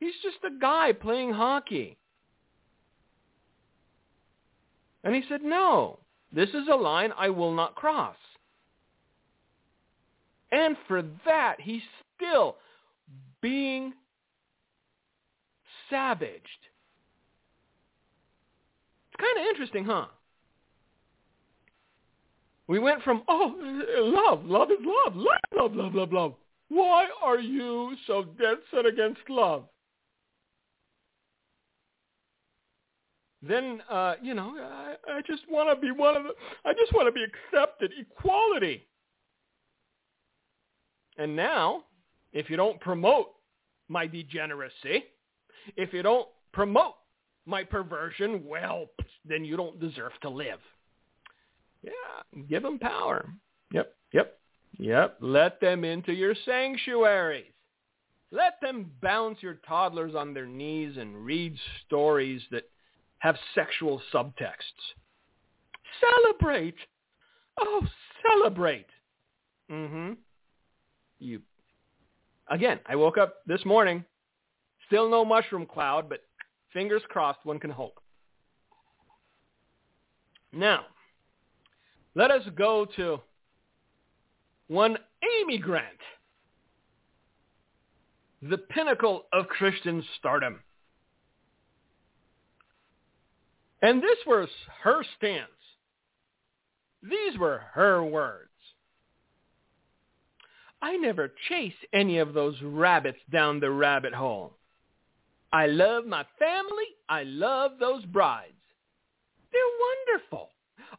[0.00, 1.98] He's just a guy playing hockey.
[5.04, 5.98] And he said, no,
[6.32, 8.16] this is a line I will not cross.
[10.52, 11.82] And for that, he's
[12.16, 12.56] still
[13.40, 13.92] being
[15.90, 16.42] savaged.
[19.10, 20.06] It's kind of interesting, huh?
[22.68, 23.54] We went from, oh,
[23.98, 26.34] love, love is love, love, love, love, love, love.
[26.68, 29.64] Why are you so dead set against love?
[33.48, 36.30] then uh, you know I, I just want to be one of the
[36.64, 38.86] I just want to be accepted equality.
[41.18, 41.84] And now,
[42.32, 43.28] if you don't promote
[43.88, 45.04] my degeneracy,
[45.76, 46.94] if you don't promote
[47.46, 48.86] my perversion, well,
[49.24, 50.60] then you don't deserve to live.
[51.82, 53.28] Yeah, give them power.
[53.72, 54.38] Yep, yep,
[54.78, 55.16] yep.
[55.20, 57.52] Let them into your sanctuaries.
[58.32, 62.64] Let them bounce your toddlers on their knees and read stories that
[63.18, 64.94] have sexual subtexts.
[66.00, 66.74] Celebrate.
[67.58, 67.86] Oh,
[68.22, 68.86] celebrate.
[69.70, 70.12] Mm-hmm.
[71.18, 71.40] You.
[72.48, 74.04] Again, I woke up this morning,
[74.86, 76.20] still no mushroom cloud, but
[76.72, 78.00] fingers crossed one can hope.
[80.52, 80.84] Now,
[82.14, 83.20] let us go to
[84.68, 84.96] one
[85.40, 85.84] Amy Grant,
[88.42, 90.60] the pinnacle of Christian stardom.
[93.82, 94.48] And this was
[94.82, 95.50] her stance.
[97.02, 98.50] These were her words.
[100.82, 104.56] I never chase any of those rabbits down the rabbit hole.
[105.52, 106.84] I love my family.
[107.08, 108.52] I love those brides.
[109.52, 109.62] They're
[110.08, 110.50] wonderful.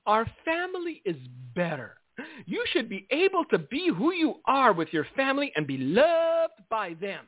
[0.06, 1.18] Our family is
[1.56, 1.98] better.
[2.46, 6.54] You should be able to be who you are with your family and be loved
[6.70, 7.26] by them.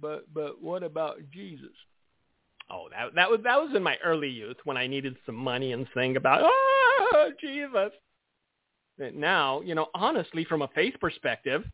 [0.00, 1.74] But but what about Jesus?
[2.70, 5.72] Oh, that that was that was in my early youth when I needed some money
[5.72, 7.92] and saying about oh Jesus.
[8.98, 11.64] Now, you know, honestly, from a faith perspective,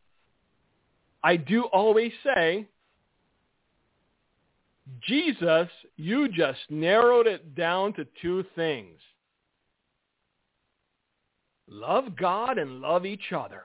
[1.23, 2.67] I do always say,
[5.01, 9.01] Jesus, you just narrowed it down to two things.
[11.67, 13.63] Love God and love each other.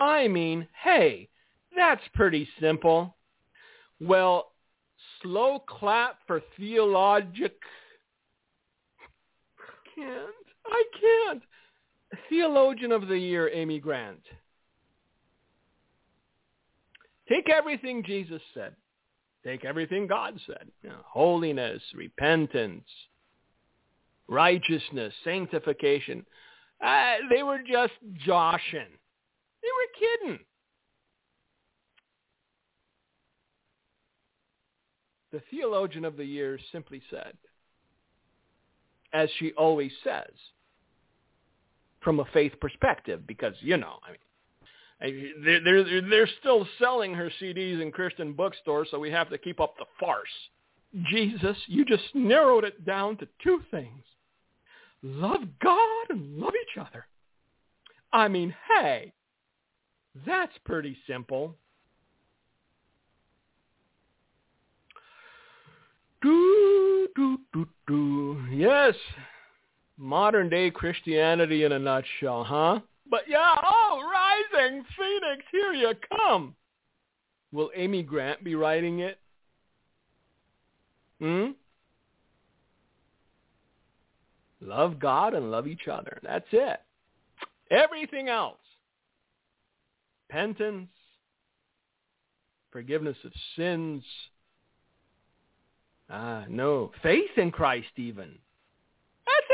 [0.00, 1.28] I mean, hey,
[1.76, 3.16] that's pretty simple.
[4.00, 4.52] Well,
[5.22, 7.56] slow clap for theologic.
[9.94, 10.46] Can't.
[10.66, 11.42] I can't.
[12.28, 14.22] Theologian of the Year, Amy Grant.
[17.28, 18.74] Take everything Jesus said.
[19.44, 20.68] Take everything God said.
[20.82, 22.88] You know, holiness, repentance,
[24.28, 26.24] righteousness, sanctification.
[26.84, 27.94] Uh, they were just
[28.24, 28.88] joshing.
[29.62, 30.38] They were kidding.
[35.32, 37.32] The theologian of the year simply said,
[39.12, 40.32] as she always says,
[42.06, 43.94] from a faith perspective, because, you know,
[45.00, 49.28] I mean, they're, they're, they're still selling her CDs in Christian bookstores, so we have
[49.30, 50.28] to keep up the farce.
[51.10, 54.04] Jesus, you just narrowed it down to two things.
[55.02, 57.06] Love God and love each other.
[58.12, 59.12] I mean, hey,
[60.24, 61.56] that's pretty simple.
[66.22, 68.44] Do, do, do, do.
[68.52, 68.94] Yes,
[69.98, 72.80] modern day Christianity in a nutshell, huh?
[73.10, 76.54] But yeah, oh, rising phoenix, here you come.
[77.52, 79.18] Will Amy Grant be writing it?
[81.20, 81.52] Hmm?
[84.60, 86.18] Love God and love each other.
[86.22, 86.80] That's it.
[87.70, 88.58] Everything else.
[90.28, 90.88] Repentance,
[92.72, 94.02] forgiveness of sins.
[96.10, 96.90] Ah, no.
[97.02, 98.38] Faith in Christ even.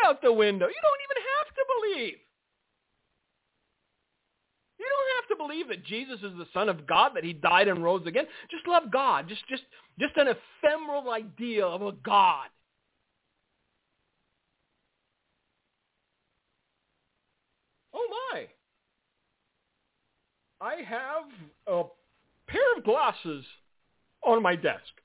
[0.05, 0.66] Out the window.
[0.66, 2.18] You don't even have to believe.
[4.78, 7.68] You don't have to believe that Jesus is the Son of God, that he died
[7.68, 8.24] and rose again.
[8.50, 9.28] Just love God.
[9.28, 9.62] Just just
[10.00, 12.48] just an ephemeral idea of a God.
[17.94, 18.46] Oh my.
[20.61, 21.24] I have
[21.66, 21.84] a
[22.48, 23.44] pair of glasses
[24.24, 25.01] on my desk.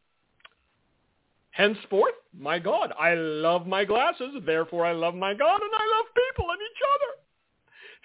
[1.57, 6.05] Henceforth, my God, I love my glasses, therefore I love my God, and I love
[6.13, 7.11] people and each other.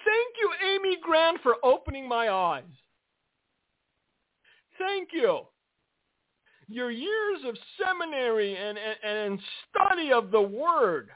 [0.06, 2.64] Thank you, Amy Grant, for opening my eyes.
[4.78, 5.42] Thank you.
[6.68, 11.10] Your years of seminary and, and, and study of the Word,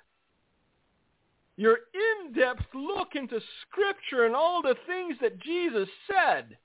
[1.57, 6.59] your in-depth look into Scripture and all the things that Jesus said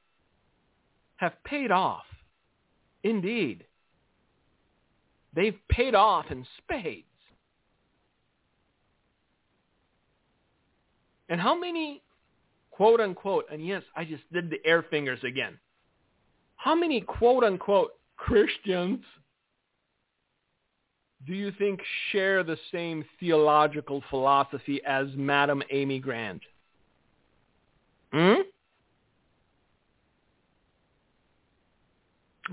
[1.15, 2.03] have paid off.
[3.03, 3.63] Indeed.
[5.34, 7.05] They've paid off in spades.
[11.29, 12.01] And how many,
[12.71, 15.57] quote unquote, and yes, I just did the air fingers again.
[16.57, 18.99] How many quote unquote Christians
[21.25, 21.79] do you think
[22.11, 26.41] share the same theological philosophy as Madam Amy Grant?
[28.11, 28.41] Hmm?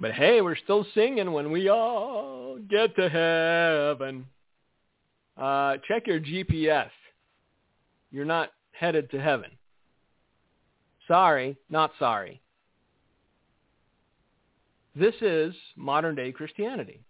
[0.01, 4.27] But hey, we're still singing when we all get to heaven.
[5.37, 6.91] Uh, check your GPS.
[8.13, 9.51] You're not headed to heaven.
[11.09, 12.41] Sorry, not sorry.
[14.95, 17.01] This is modern day Christianity.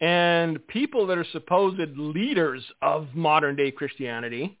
[0.00, 4.58] And people that are supposed leaders of modern day Christianity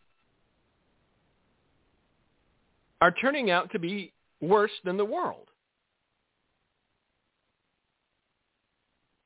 [3.00, 5.48] are turning out to be worse than the world.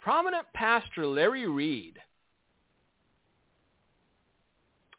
[0.02, 1.98] Prominent pastor Larry Reid,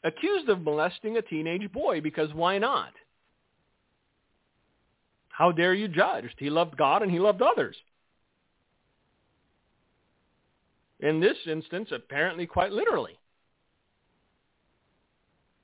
[0.04, 2.94] accused of molesting a teenage boy because why not?
[5.30, 6.26] How dare you judge?
[6.38, 7.76] He loved God and he loved others.
[11.00, 13.18] In this instance, apparently quite literally.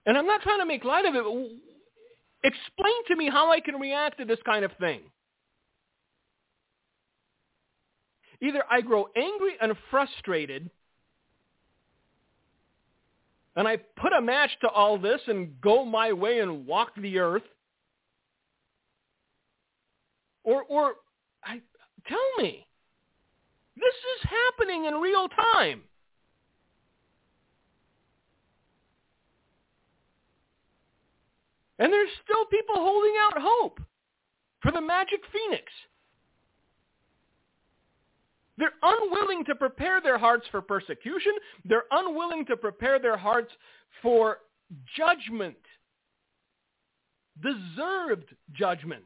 [0.05, 1.23] And I'm not trying to make light of it,
[2.43, 5.01] Explain to me how I can react to this kind of thing.
[8.41, 10.69] Either I grow angry and frustrated
[13.59, 17.19] and I put a match to all this and go my way and walk the
[17.19, 17.43] earth,
[20.45, 20.93] or, or
[21.43, 21.59] I,
[22.07, 22.65] tell me,
[23.75, 25.81] this is happening in real time.
[31.79, 33.79] And there's still people holding out hope
[34.61, 35.63] for the magic phoenix.
[38.57, 41.31] They're unwilling to prepare their hearts for persecution.
[41.63, 43.51] They're unwilling to prepare their hearts
[44.01, 44.39] for
[44.97, 45.55] judgment,
[47.41, 49.05] deserved judgment,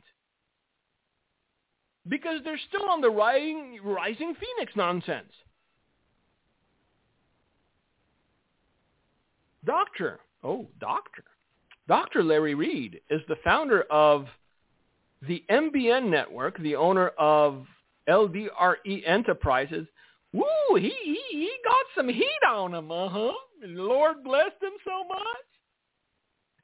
[2.10, 5.32] because they're still on the rising, rising phoenix nonsense.
[9.64, 11.24] Doctor, oh, doctor.
[11.88, 12.24] Dr.
[12.24, 14.28] Larry Reid is the founder of
[15.28, 17.66] the MBN network, the owner of
[18.08, 19.88] LDRE Enterprises.
[20.34, 20.44] Woo,
[20.76, 23.34] he, he, he got some heat on him, uh-huh.
[23.62, 25.20] The Lord blessed him so much.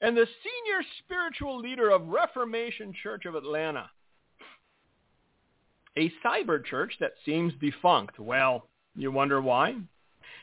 [0.02, 3.90] And the senior spiritual leader of Reformation Church of Atlanta.
[5.98, 8.20] A cyber church that seems defunct.
[8.20, 9.76] Well, you wonder why?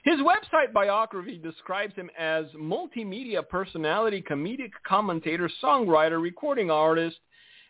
[0.06, 7.16] His website biography describes him as multimedia personality, comedic commentator, songwriter, recording artist,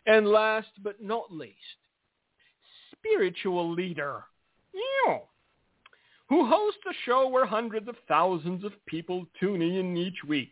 [0.05, 1.55] and last but not least,
[2.91, 4.23] spiritual leader.
[6.29, 10.51] Who hosts a show where hundreds of thousands of people tune in each week.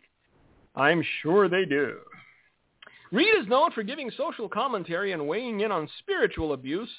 [0.74, 1.98] I'm sure they do.
[3.12, 6.90] Reid is known for giving social commentary and weighing in on spiritual abuse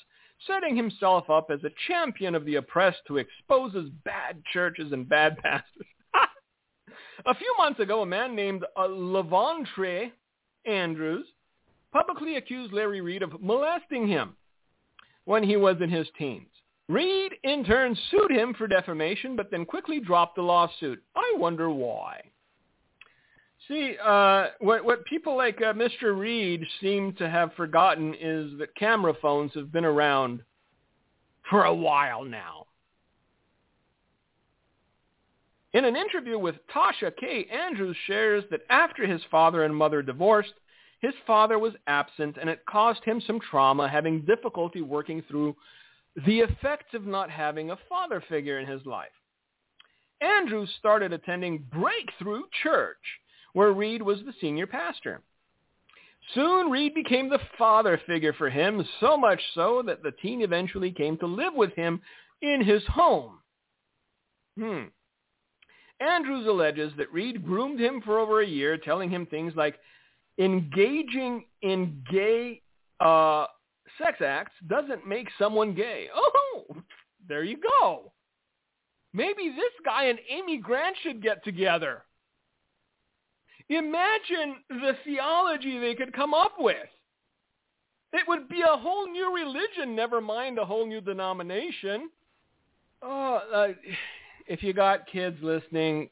[0.46, 5.38] setting himself up as a champion of the oppressed who exposes bad churches and bad
[5.44, 5.88] pastors.
[7.26, 10.12] a few months ago, a man named uh, Levontre
[10.66, 11.26] Andrews
[11.92, 14.36] publicly accused Larry Reid of molesting him
[15.26, 16.50] when he was in his teens.
[16.90, 21.04] Reid, in turn, sued him for defamation, but then quickly dropped the lawsuit.
[21.16, 22.22] I wonder why.
[23.68, 26.18] See, uh, what what people like uh, Mr.
[26.18, 30.42] Reid seem to have forgotten is that camera phones have been around
[31.50, 32.68] for a while now.
[35.74, 40.54] In an interview with Tasha K, Andrews shares that after his father and mother divorced,
[41.02, 45.56] his father was absent and it caused him some trauma, having difficulty working through
[46.26, 49.12] the effects of not having a father figure in his life.
[50.22, 52.98] Andrews started attending Breakthrough Church,
[53.58, 55.20] where Reid was the senior pastor.
[56.36, 60.92] Soon Reid became the father figure for him, so much so that the teen eventually
[60.92, 62.00] came to live with him
[62.44, 63.40] in his home.
[64.60, 64.84] Hmm.
[66.00, 69.80] Andrews alleges that Reid groomed him for over a year, telling him things like
[70.38, 72.62] engaging in gay
[73.00, 73.48] uh,
[74.00, 76.10] sex acts doesn't make someone gay.
[76.70, 76.76] Oh,
[77.28, 78.12] there you go.
[79.14, 82.04] Maybe this guy and Amy Grant should get together.
[83.70, 86.88] Imagine the theology they could come up with.
[88.14, 92.10] It would be a whole new religion, never mind a whole new denomination.
[93.02, 93.68] Oh, uh,
[94.48, 96.10] if you got kids listening,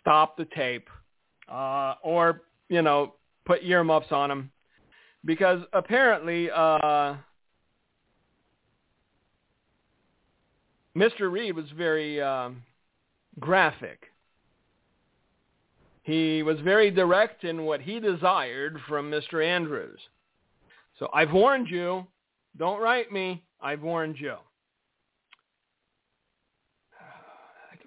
[0.00, 0.88] stop the tape,
[1.48, 3.14] uh, or you know,
[3.46, 4.50] put earmuffs on them,
[5.24, 7.14] because apparently, uh,
[10.94, 11.32] Mr.
[11.32, 12.50] Reid was very uh,
[13.40, 14.13] graphic
[16.04, 19.44] he was very direct in what he desired from Mr.
[19.44, 19.98] Andrews.
[20.98, 22.06] So I've warned you.
[22.58, 23.42] Don't write me.
[23.60, 24.36] I've warned you.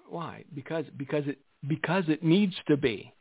[0.09, 0.43] Why?
[0.55, 1.37] Because because it
[1.67, 3.13] because it needs to be.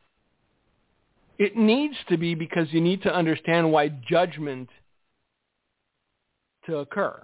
[1.38, 4.70] It needs to be because you need to understand why judgment
[6.64, 7.22] to occur.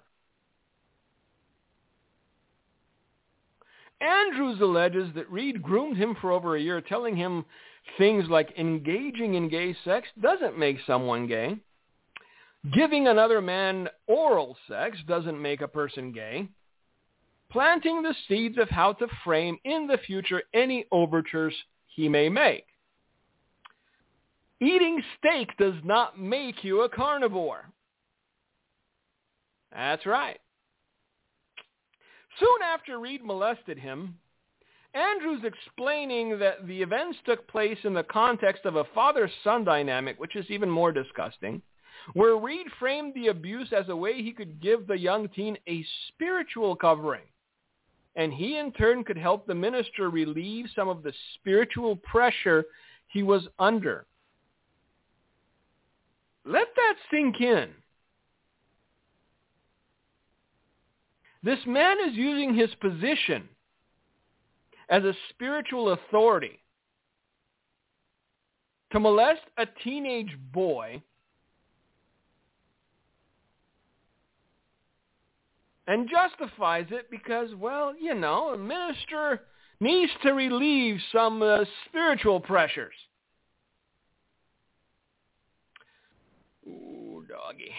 [4.02, 7.44] Andrews alleges that Reid groomed him for over a year, telling him
[7.98, 11.56] things like engaging in gay sex doesn't make someone gay.
[12.72, 16.48] Giving another man oral sex doesn't make a person gay.
[17.50, 21.54] Planting the seeds of how to frame in the future any overtures
[21.86, 22.64] he may make.
[24.60, 27.68] Eating steak does not make you a carnivore.
[29.72, 30.40] That's right.
[32.38, 34.18] Soon after Reid molested him,
[34.94, 40.36] Andrews explaining that the events took place in the context of a father-son dynamic, which
[40.36, 41.62] is even more disgusting,
[42.14, 45.84] where Reid framed the abuse as a way he could give the young teen a
[46.08, 47.22] spiritual covering.
[48.16, 52.64] And he in turn could help the minister relieve some of the spiritual pressure
[53.08, 54.04] he was under.
[56.44, 57.70] Let that sink in.
[61.42, 63.48] This man is using his position
[64.88, 66.60] as a spiritual authority
[68.92, 71.02] to molest a teenage boy
[75.86, 79.42] and justifies it because, well, you know, a minister
[79.80, 82.94] needs to relieve some uh, spiritual pressures.
[86.68, 87.72] Ooh, doggy.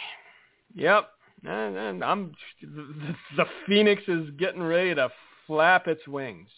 [0.75, 1.09] Yep.
[1.45, 2.31] I'm
[2.61, 5.09] the, phoenix is getting ready to
[5.47, 6.49] flap its wings.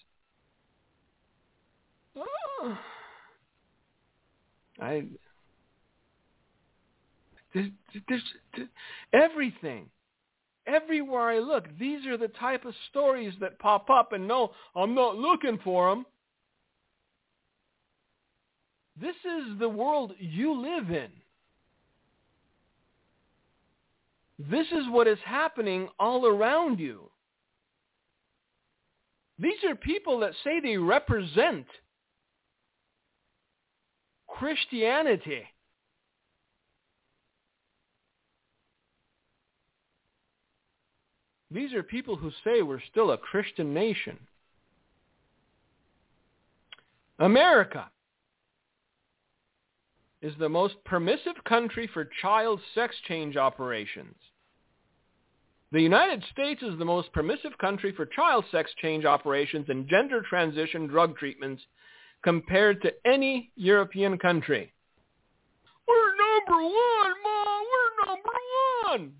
[4.82, 5.06] I
[7.54, 7.70] there's,
[8.08, 8.24] there's,
[8.56, 8.70] there's
[9.14, 9.90] everything
[10.68, 14.14] everywhere I look, these are the type of stories that pop up.
[14.14, 16.06] And no, I'm not looking for them.
[19.00, 21.10] This is the world you live in.
[24.38, 27.10] This is what is happening all around you.
[29.40, 31.66] These are people that say they represent
[34.28, 35.44] Christianity.
[41.52, 44.18] These are people who say we're still a Christian nation.
[47.20, 47.90] America
[50.26, 54.16] is the most permissive country for child sex change operations.
[55.72, 60.24] The United States is the most permissive country for child sex change operations and gender
[60.28, 61.62] transition drug treatments
[62.24, 64.74] compared to any European country.
[65.88, 67.64] We're number one, Mom.
[67.72, 68.30] We're number
[68.88, 69.12] one.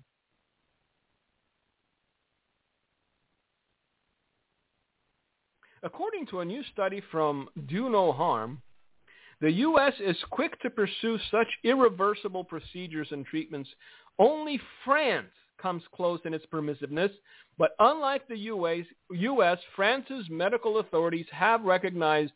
[5.84, 8.60] According to a new study from Do No Harm,
[9.40, 9.92] the U.S.
[10.00, 13.68] is quick to pursue such irreversible procedures and treatments.
[14.18, 15.28] Only France
[15.60, 17.10] comes close in its permissiveness,
[17.58, 22.32] but unlike the US, US, France's medical authorities have recognized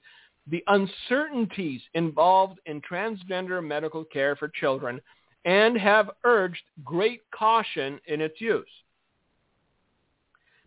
[0.47, 5.01] the uncertainties involved in transgender medical care for children
[5.45, 8.67] and have urged great caution in its use.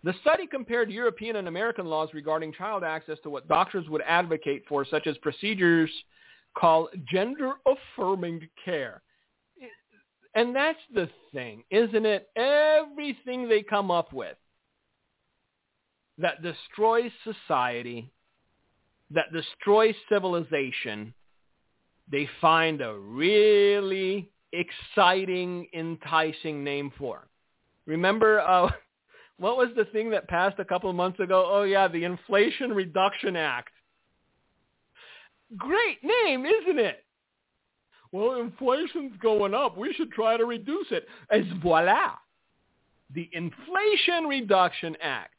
[0.03, 4.63] The study compared European and American laws regarding child access to what doctors would advocate
[4.67, 5.89] for, such as procedures
[6.57, 9.01] called gender-affirming care.
[10.35, 12.29] And that's the thing, isn't it?
[12.35, 14.35] Everything they come up with
[16.17, 18.11] that destroys society,
[19.11, 21.13] that destroys civilization,
[22.11, 27.27] they find a really exciting, enticing name for.
[27.85, 28.69] Remember, uh,
[29.37, 31.47] what was the thing that passed a couple of months ago?
[31.47, 33.73] Oh yeah, the Inflation Reduction Act.
[35.57, 37.03] Great name, isn't it?
[38.11, 39.77] Well, inflation's going up.
[39.77, 41.07] We should try to reduce it.
[41.29, 42.13] As voila,
[43.13, 45.33] the Inflation Reduction Act.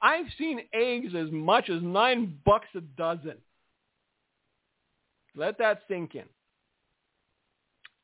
[0.00, 3.36] I've seen eggs as much as nine bucks a dozen.
[5.34, 6.24] Let that sink in.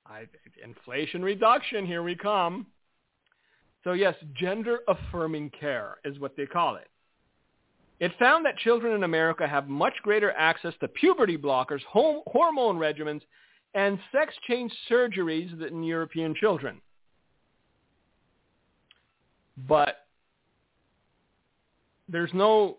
[0.07, 0.25] I,
[0.65, 2.67] inflation reduction, here we come.
[3.85, 6.89] So yes, gender affirming care is what they call it.
[8.01, 13.23] It found that children in America have much greater access to puberty blockers, hormone regimens,
[13.75, 16.81] and sex change surgeries than European children.
[19.67, 20.07] But
[22.09, 22.79] there's no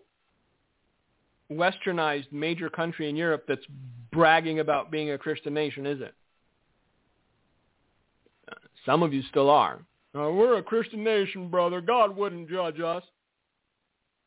[1.52, 3.66] westernized major country in Europe that's
[4.10, 6.14] bragging about being a Christian nation, is it?
[8.86, 9.80] Some of you still are.
[10.14, 11.82] We're a Christian nation, brother.
[11.82, 13.02] God wouldn't judge us.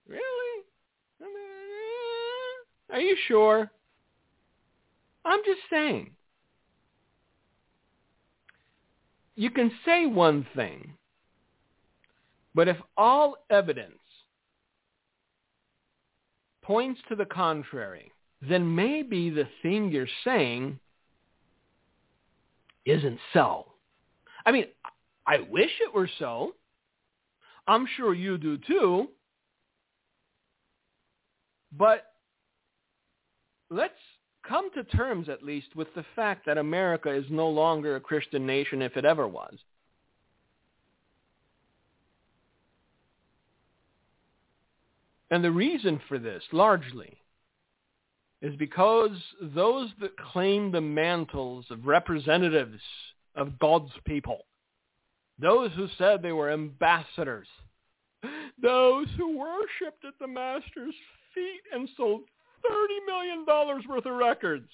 [0.07, 0.42] Really?
[2.93, 3.71] Are you sure?
[5.25, 6.11] I'm just saying.
[9.35, 10.93] You can say one thing,
[12.53, 13.97] but if all evidence
[16.61, 18.11] points to the contrary,
[18.47, 20.79] then maybe the thing you're saying
[22.85, 23.71] isn't so.
[24.45, 24.65] I mean,
[25.25, 26.53] I wish it were so.
[27.67, 29.07] I'm sure you do too.
[31.75, 32.12] But
[33.73, 33.93] let's
[34.47, 38.45] come to terms at least with the fact that America is no longer a Christian
[38.45, 39.55] nation if it ever was.
[45.31, 47.17] And the reason for this, largely,
[48.41, 52.81] is because those that claim the mantles of representatives
[53.35, 54.45] of God's people,
[55.39, 57.47] those who said they were ambassadors,
[58.61, 60.93] those who worshipped at the Master's
[61.33, 62.21] feet and sold
[62.69, 63.45] $30 million
[63.87, 64.69] worth of records,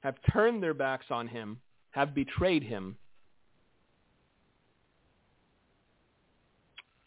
[0.00, 1.58] have turned their backs on him,
[1.90, 2.96] have betrayed him,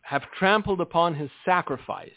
[0.01, 2.11] have trampled upon his sacrifice,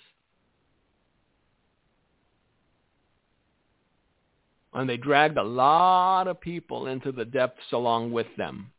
[4.72, 8.72] and they dragged a lot of people into the depths along with them.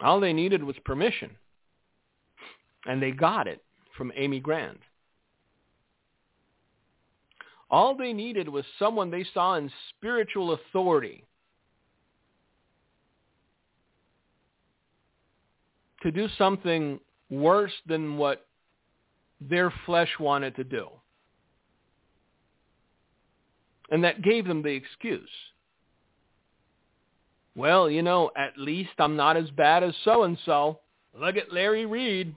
[0.00, 1.30] All they needed was permission,
[2.84, 3.62] and they got it
[3.96, 4.80] from Amy Grant.
[7.74, 11.24] All they needed was someone they saw in spiritual authority
[16.00, 17.00] to do something
[17.30, 18.46] worse than what
[19.40, 20.86] their flesh wanted to do.
[23.90, 25.28] And that gave them the excuse.
[27.56, 30.78] Well, you know, at least I'm not as bad as so-and-so.
[31.18, 32.36] Look at Larry Reid.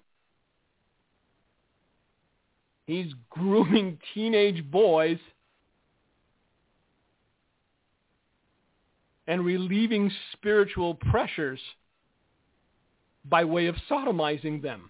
[2.87, 5.19] He's grooming teenage boys.
[9.27, 11.59] and relieving spiritual pressures
[13.25, 14.89] by way of sodomizing them.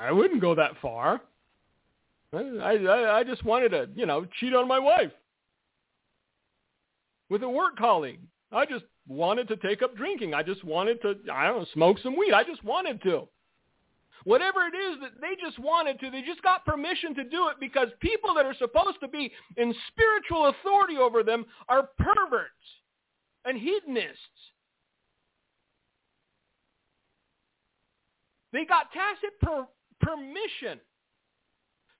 [0.00, 1.20] I wouldn't go that far.
[2.32, 5.12] I, I, I just wanted to, you know, cheat on my wife
[7.28, 8.20] with a work colleague.
[8.52, 10.34] I just wanted to take up drinking.
[10.34, 12.32] I just wanted to, I don't know, smoke some weed.
[12.32, 13.28] I just wanted to.
[14.24, 17.56] Whatever it is that they just wanted to, they just got permission to do it
[17.60, 22.52] because people that are supposed to be in spiritual authority over them are perverts
[23.44, 24.18] and hedonists.
[28.52, 29.66] They got tacit per-
[30.00, 30.80] permission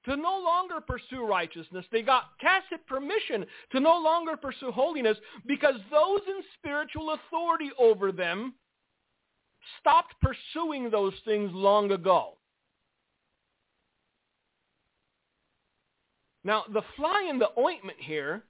[0.07, 1.85] to no longer pursue righteousness.
[1.91, 8.13] They got tacit permission to no longer pursue holiness because those in spiritual authority over
[8.13, 8.55] them
[9.81, 12.35] stopped pursuing those things long ago.
[16.45, 18.43] Now, the fly in the ointment here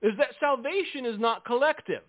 [0.00, 2.02] is that salvation is not collective.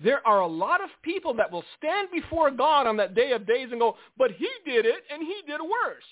[0.00, 3.46] There are a lot of people that will stand before God on that day of
[3.46, 6.04] days and go, but he did it and he did worse.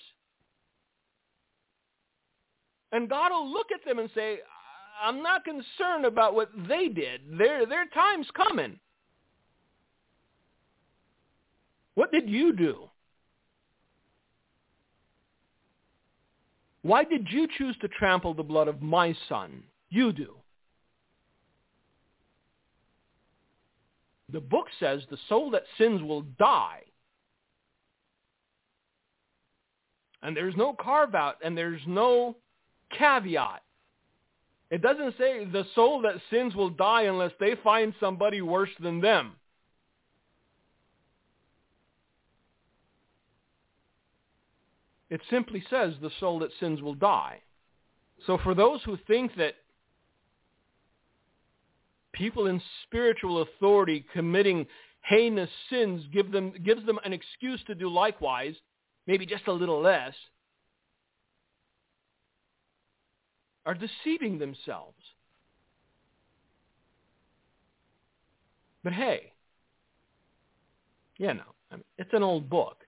[2.91, 4.39] And God will look at them and say,
[5.01, 7.21] I'm not concerned about what they did.
[7.37, 8.79] Their, their time's coming.
[11.95, 12.89] What did you do?
[16.81, 19.63] Why did you choose to trample the blood of my son?
[19.89, 20.36] You do.
[24.31, 26.81] The book says the soul that sins will die.
[30.21, 32.35] And there's no carve out and there's no
[32.97, 33.61] caveat.
[34.69, 38.99] It doesn't say the soul that sins will die unless they find somebody worse than
[38.99, 39.33] them.
[45.09, 47.39] It simply says the soul that sins will die.
[48.25, 49.55] So for those who think that
[52.17, 54.65] people in spiritual authority committing
[55.03, 58.55] heinous sins give them, gives them an excuse to do likewise,
[59.05, 60.13] maybe just a little less,
[63.65, 64.95] are deceiving themselves.
[68.83, 69.33] But hey,
[71.17, 72.83] yeah, no, I mean, it's an old book.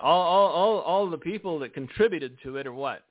[0.00, 3.02] All, all, all, all the people that contributed to it are what?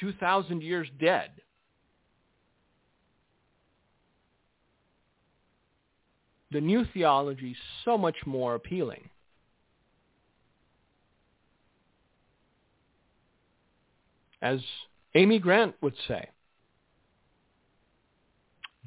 [0.00, 1.30] 2,000 years dead.
[6.52, 9.10] The new theology so much more appealing.
[14.40, 14.60] As
[15.14, 16.28] Amy Grant would say,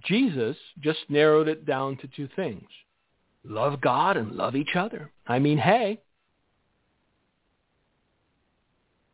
[0.05, 2.67] Jesus just narrowed it down to two things.
[3.43, 5.11] Love God and love each other.
[5.27, 6.01] I mean, hey,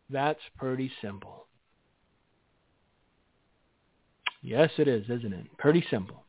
[0.09, 1.47] that's pretty simple.
[4.41, 5.57] Yes, it is, isn't it?
[5.57, 6.24] Pretty simple.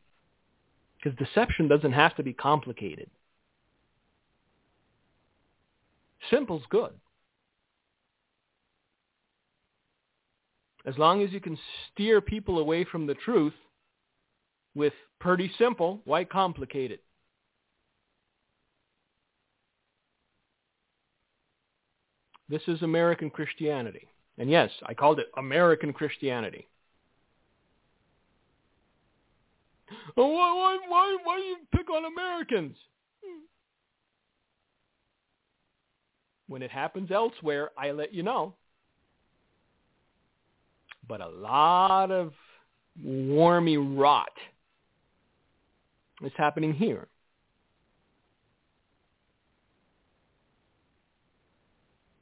[1.06, 3.08] Because deception doesn't have to be complicated.
[6.32, 6.90] Simple's good.
[10.84, 11.56] As long as you can
[11.92, 13.52] steer people away from the truth
[14.74, 17.04] with pretty simple, why complicate it?
[22.48, 24.08] This is American Christianity.
[24.38, 26.66] And yes, I called it American Christianity.
[29.75, 29.75] Oh,
[30.14, 32.76] why, why, why, why do you pick on Americans?
[33.24, 33.42] Hmm.
[36.48, 38.54] When it happens elsewhere, I let you know.
[41.08, 42.32] But a lot of
[43.04, 44.32] wormy rot
[46.22, 47.08] is happening here.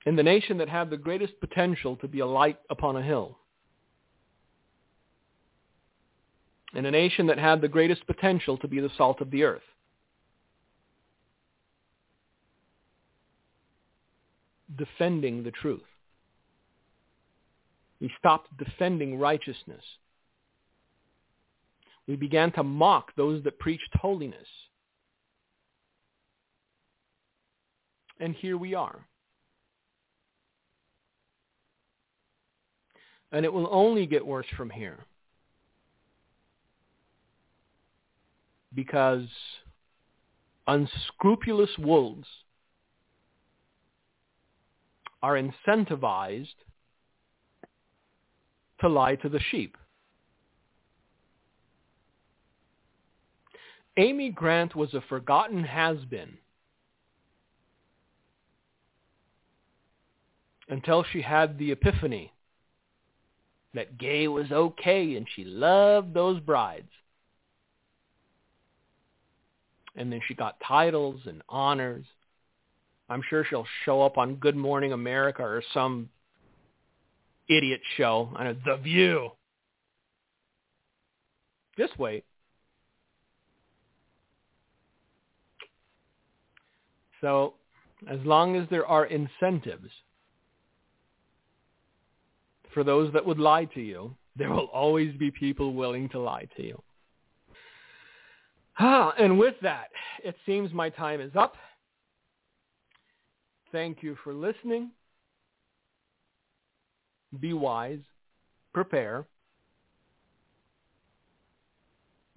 [0.06, 3.38] In the nation that had the greatest potential to be a light upon a hill.
[6.74, 9.62] In a nation that had the greatest potential to be the salt of the earth.
[14.76, 15.82] Defending the truth.
[18.00, 19.82] We stopped defending righteousness.
[22.08, 24.48] We began to mock those that preached holiness.
[28.20, 29.06] And here we are.
[33.32, 34.98] And it will only get worse from here.
[38.74, 39.26] because
[40.66, 42.26] unscrupulous wolves
[45.22, 46.54] are incentivized
[48.80, 49.76] to lie to the sheep.
[53.96, 56.36] Amy Grant was a forgotten has-been
[60.68, 62.32] until she had the epiphany
[63.74, 66.90] that gay was okay and she loved those brides.
[69.96, 72.04] And then she got titles and honors.
[73.08, 76.08] I'm sure she'll show up on Good Morning America or some
[77.48, 79.30] idiot show on The View.
[81.76, 82.24] Just wait.
[87.20, 87.54] So
[88.08, 89.90] as long as there are incentives
[92.72, 96.46] for those that would lie to you, there will always be people willing to lie
[96.56, 96.82] to you.
[98.78, 99.88] Ah, and with that,
[100.22, 101.54] it seems my time is up.
[103.70, 104.90] Thank you for listening.
[107.40, 108.00] Be wise.
[108.72, 109.26] Prepare.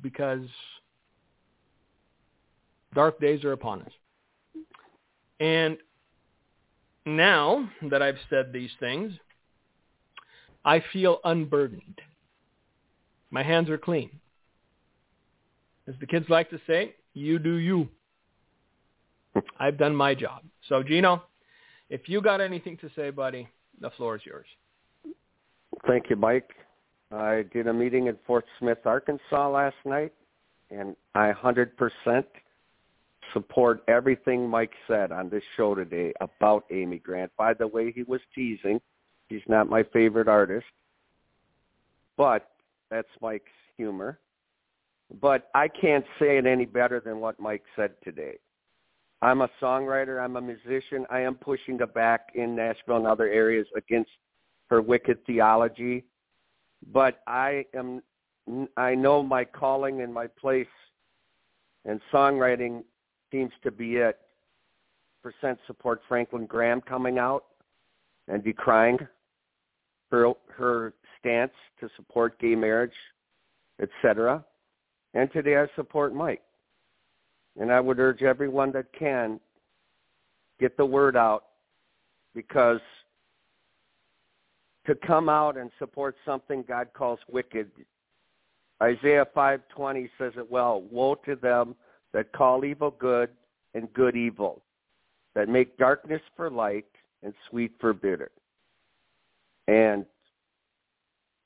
[0.01, 0.45] Because
[2.93, 3.91] dark days are upon us.
[5.39, 5.77] And
[7.05, 9.13] now that I've said these things,
[10.65, 12.01] I feel unburdened.
[13.31, 14.19] My hands are clean.
[15.87, 17.87] As the kids like to say, you do you.
[19.59, 20.43] I've done my job.
[20.67, 21.23] So Gino,
[21.89, 23.47] if you got anything to say, buddy,
[23.79, 24.47] the floor is yours.
[25.87, 26.49] Thank you, Mike.
[27.11, 30.13] I did a meeting in Fort Smith, Arkansas last night,
[30.69, 32.23] and I 100%
[33.33, 37.31] support everything Mike said on this show today about Amy Grant.
[37.37, 38.81] By the way, he was teasing.
[39.29, 40.65] He's not my favorite artist,
[42.17, 42.49] but
[42.89, 44.19] that's Mike's humor.
[45.21, 48.37] But I can't say it any better than what Mike said today.
[49.21, 50.21] I'm a songwriter.
[50.21, 51.05] I'm a musician.
[51.09, 54.11] I am pushing the back in Nashville and other areas against
[54.69, 56.03] her wicked theology.
[56.91, 58.03] But I am,
[58.75, 60.67] I know my calling and my place
[61.85, 62.83] and songwriting
[63.31, 64.19] seems to be it.
[65.23, 67.45] Percent support Franklin Graham coming out
[68.27, 68.99] and decrying
[70.11, 72.93] her her stance to support gay marriage,
[73.81, 74.43] etc.
[75.17, 76.43] And today I support Mike.
[77.59, 79.39] And I would urge everyone that can
[80.59, 81.45] get the word out
[82.35, 82.79] because
[84.85, 87.71] to come out and support something God calls wicked.
[88.81, 91.75] Isaiah 5:20 says it well, woe to them
[92.11, 93.35] that call evil good
[93.73, 94.61] and good evil,
[95.33, 96.85] that make darkness for light
[97.23, 98.29] and sweet for bitter.
[99.67, 100.05] And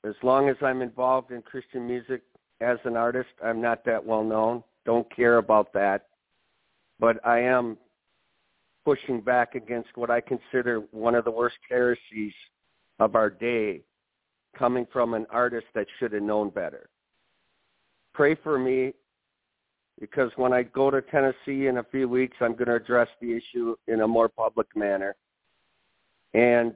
[0.04, 2.22] as long as I'm involved in Christian music
[2.62, 4.62] as an artist, I'm not that well known.
[4.84, 6.06] Don't care about that.
[6.98, 7.76] But I am
[8.84, 12.32] pushing back against what I consider one of the worst heresies
[12.98, 13.82] of our day
[14.56, 16.88] coming from an artist that should have known better.
[18.12, 18.92] Pray for me
[20.00, 23.32] because when I go to Tennessee in a few weeks, I'm going to address the
[23.32, 25.16] issue in a more public manner.
[26.34, 26.74] And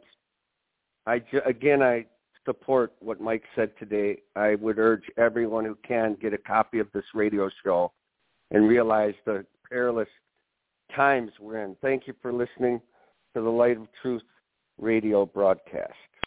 [1.06, 2.06] I again, I
[2.46, 4.18] support what Mike said today.
[4.34, 7.92] I would urge everyone who can get a copy of this radio show
[8.50, 10.08] and realize the perilous
[10.94, 11.76] times we're in.
[11.82, 12.80] Thank you for listening
[13.34, 14.22] to the Light of Truth
[14.78, 15.92] radio broadcast.